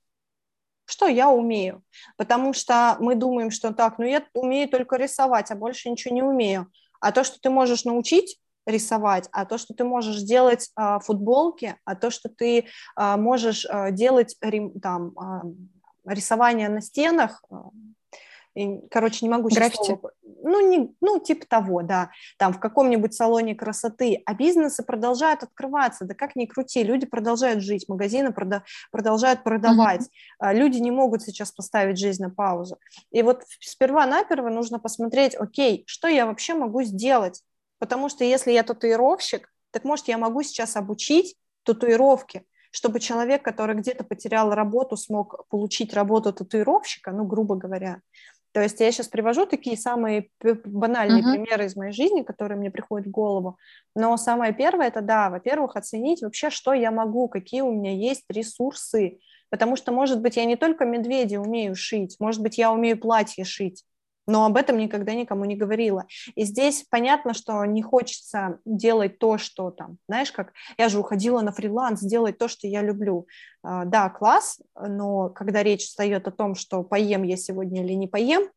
[0.84, 1.82] Что я умею?
[2.16, 6.22] Потому что мы думаем, что так, ну я умею только рисовать, а больше ничего не
[6.22, 6.70] умею.
[7.00, 11.76] А то, что ты можешь научить рисовать, а то, что ты можешь делать а, футболки,
[11.84, 14.36] а то, что ты а, можешь а, делать
[14.82, 15.42] там, а,
[16.04, 17.70] рисование на стенах, а,
[18.90, 23.54] короче, не могу сейчас слово, ну, не, ну, типа того, да, там в каком-нибудь салоне
[23.54, 29.44] красоты, а бизнесы продолжают открываться, да как ни крути, люди продолжают жить, магазины прода- продолжают
[29.44, 30.08] продавать,
[30.42, 30.54] mm-hmm.
[30.54, 32.78] люди не могут сейчас поставить жизнь на паузу.
[33.10, 37.42] И вот сперва-наперво нужно посмотреть, окей, что я вообще могу сделать,
[37.78, 43.76] потому что если я татуировщик, Так может, я могу сейчас обучить татуировки, чтобы человек, который
[43.76, 48.00] где-то потерял работу, смог получить работу татуировщика, ну, грубо говоря.
[48.52, 51.32] То есть я сейчас привожу такие самые банальные uh-huh.
[51.32, 53.58] примеры из моей жизни, которые мне приходят в голову.
[53.94, 58.24] Но самое первое это да, во-первых, оценить вообще, что я могу, какие у меня есть
[58.28, 59.20] ресурсы.
[59.50, 63.44] Потому что, может быть, я не только медведя умею шить, может быть, я умею платье
[63.44, 63.84] шить,
[64.26, 66.06] но об этом никогда никому не говорила.
[66.34, 71.40] И здесь понятно, что не хочется делать то, что там, знаешь, как я же уходила
[71.40, 73.26] на фриланс, делать то, что я люблю.
[73.62, 78.06] А, да, класс, но когда речь встает о том, что поем я сегодня или не
[78.06, 78.48] поем,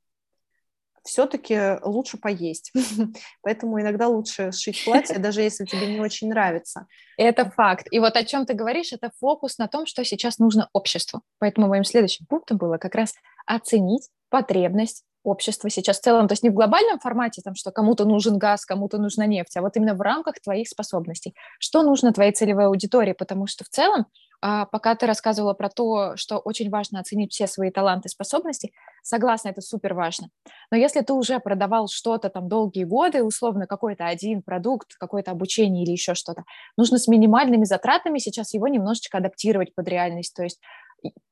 [1.03, 2.71] все-таки лучше поесть.
[3.41, 6.87] Поэтому иногда лучше сшить платье, даже если тебе не очень нравится.
[7.17, 7.87] Это факт.
[7.91, 11.21] И вот о чем ты говоришь, это фокус на том, что сейчас нужно обществу.
[11.39, 16.43] Поэтому моим следующим пунктом было как раз оценить потребность общества сейчас в целом, то есть
[16.43, 19.95] не в глобальном формате, там, что кому-то нужен газ, кому-то нужна нефть, а вот именно
[19.95, 21.35] в рамках твоих способностей.
[21.59, 23.13] Что нужно твоей целевой аудитории?
[23.13, 24.05] Потому что в целом,
[24.41, 28.71] а, пока ты рассказывала про то, что очень важно оценить все свои таланты и способности,
[29.01, 30.27] согласна, это супер важно.
[30.69, 35.83] Но если ты уже продавал что-то там долгие годы, условно какой-то один продукт, какое-то обучение
[35.83, 36.43] или еще что-то,
[36.77, 40.35] нужно с минимальными затратами сейчас его немножечко адаптировать под реальность.
[40.35, 40.59] То есть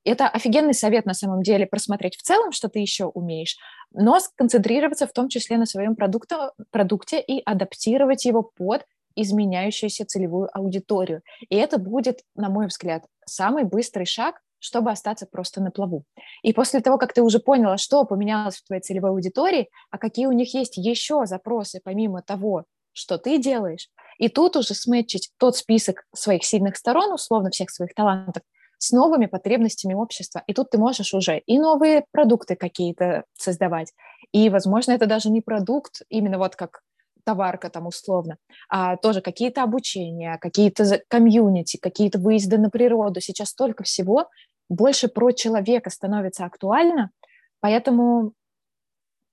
[0.04, 3.58] это офигенный совет на самом деле просмотреть в целом, что ты еще умеешь,
[3.92, 6.36] но сконцентрироваться в том числе на своем продукте,
[6.72, 11.22] продукте и адаптировать его под изменяющуюся целевую аудиторию.
[11.50, 16.06] И это будет, на мой взгляд, самый быстрый шаг, чтобы остаться просто на плаву.
[16.44, 20.28] И после того, как ты уже поняла, что поменялось в твоей целевой аудитории, а какие
[20.28, 25.58] у них есть еще запросы помимо того, что ты делаешь, и тут уже сметчить тот
[25.58, 28.44] список своих сильных сторон, условно всех своих талантов,
[28.82, 30.44] с новыми потребностями общества.
[30.48, 33.94] И тут ты можешь уже и новые продукты какие-то создавать,
[34.32, 36.82] и, возможно, это даже не продукт, именно вот как
[37.24, 38.38] товарка там условно,
[38.70, 43.22] а тоже какие-то обучения, какие-то комьюнити, какие-то выезды на природу.
[43.22, 44.28] Сейчас столько всего,
[44.68, 47.12] больше про человека становится актуально,
[47.60, 48.34] поэтому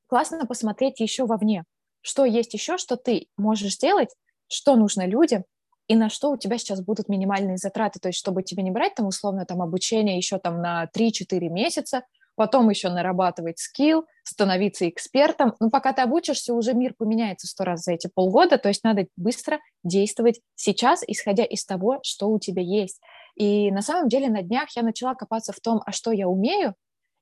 [0.08, 1.64] классно посмотреть еще вовне,
[2.02, 4.10] что есть еще, что ты можешь сделать,
[4.46, 5.44] что нужно людям,
[5.88, 8.94] и на что у тебя сейчас будут минимальные затраты, то есть чтобы тебе не брать
[8.94, 12.04] там условно там обучение еще там на 3-4 месяца,
[12.36, 15.54] потом еще нарабатывать скилл, становиться экспертом.
[15.58, 19.08] Ну, пока ты обучишься, уже мир поменяется сто раз за эти полгода, то есть надо
[19.16, 23.00] быстро действовать сейчас, исходя из того, что у тебя есть.
[23.34, 26.74] И на самом деле на днях я начала копаться в том, а что я умею,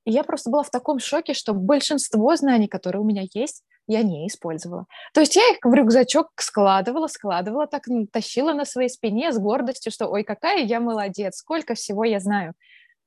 [0.07, 4.03] и я просто была в таком шоке, что большинство знаний, которые у меня есть, я
[4.03, 4.87] не использовала.
[5.13, 7.83] То есть я их в рюкзачок складывала, складывала, так
[8.13, 12.55] тащила на своей спине с гордостью, что ой, какая я молодец, сколько всего я знаю.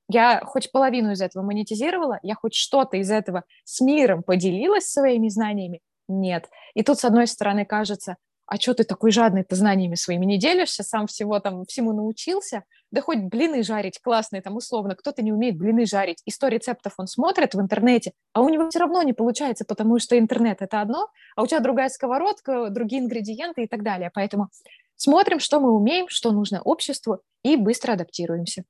[0.09, 5.29] Я хоть половину из этого монетизировала, я хоть что-то из этого с миром поделилась своими
[5.29, 5.79] знаниями?
[6.09, 6.49] Нет.
[6.73, 10.83] И тут, с одной стороны, кажется, а что ты такой жадный-то знаниями своими не делишься,
[10.83, 15.57] сам всего там всему научился, да хоть блины жарить классные, там условно, кто-то не умеет
[15.57, 19.13] блины жарить, и 100 рецептов он смотрит в интернете, а у него все равно не
[19.13, 23.83] получается, потому что интернет– это одно, а у тебя другая сковородка, другие ингредиенты и так
[23.83, 24.11] далее.
[24.13, 24.49] Поэтому
[24.95, 28.63] смотрим, что мы умеем, что нужно обществу, и быстро адаптируемся.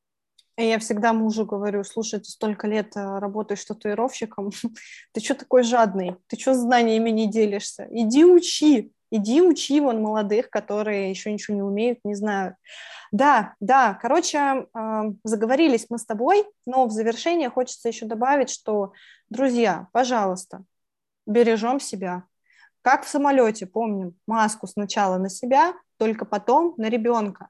[0.57, 4.51] Я всегда мужу говорю, слушай, ты столько лет э, работаешь татуировщиком,
[5.13, 10.49] ты что такой жадный, ты что знаниями не делишься, иди учи, иди учи вон молодых,
[10.49, 12.55] которые еще ничего не умеют, не знают.
[13.11, 14.67] Да, да, короче,
[15.23, 18.93] заговорились мы с тобой, но в завершение хочется еще добавить, что,
[19.29, 20.63] друзья, пожалуйста,
[21.25, 22.23] бережем себя.
[22.81, 27.49] Как в самолете, помним, маску сначала на себя, только потом на ребенка.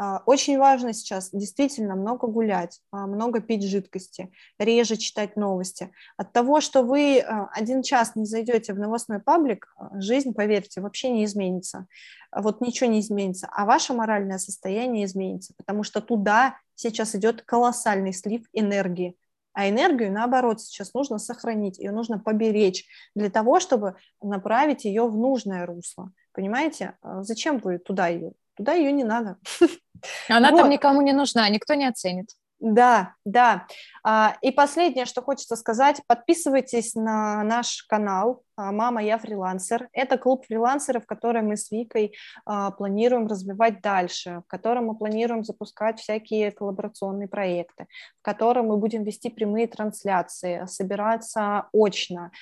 [0.00, 5.90] А, очень важно сейчас действительно много гулять, а, много пить жидкости, реже читать новости.
[6.16, 11.10] От того, что вы а, один час не зайдете в новостной паблик, жизнь, поверьте, вообще
[11.10, 11.88] не изменится.
[12.32, 18.12] Вот ничего не изменится, а ваше моральное состояние изменится, потому что туда сейчас идет колоссальный
[18.12, 19.16] слив энергии.
[19.52, 22.86] А энергию, наоборот, сейчас нужно сохранить, ее нужно поберечь
[23.16, 26.12] для того, чтобы направить ее в нужное русло.
[26.32, 26.96] Понимаете?
[27.02, 29.38] Зачем вы туда ее туда ее не надо.
[30.28, 30.58] Она вот.
[30.58, 32.28] там никому не нужна, никто не оценит.
[32.60, 33.66] Да, да.
[34.02, 39.88] А, и последнее, что хочется сказать, подписывайтесь на наш канал а, «Мама, я фрилансер».
[39.92, 45.44] Это клуб фрилансеров, который мы с Викой а, планируем развивать дальше, в котором мы планируем
[45.44, 47.86] запускать всякие коллаборационные проекты,
[48.18, 52.32] в котором мы будем вести прямые трансляции, собираться очно,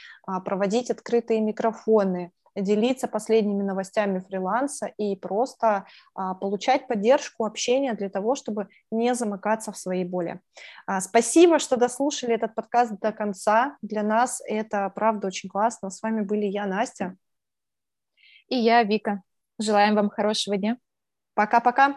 [0.45, 8.35] проводить открытые микрофоны, делиться последними новостями фриланса и просто а, получать поддержку, общение для того,
[8.35, 10.41] чтобы не замыкаться в своей боли.
[10.87, 13.77] А, спасибо, что дослушали этот подкаст до конца.
[13.83, 15.91] Для нас это, правда, очень классно.
[15.91, 17.17] С вами были я, Настя.
[18.49, 19.23] И я, Вика.
[19.59, 20.79] Желаем вам хорошего дня.
[21.35, 21.97] Пока-пока.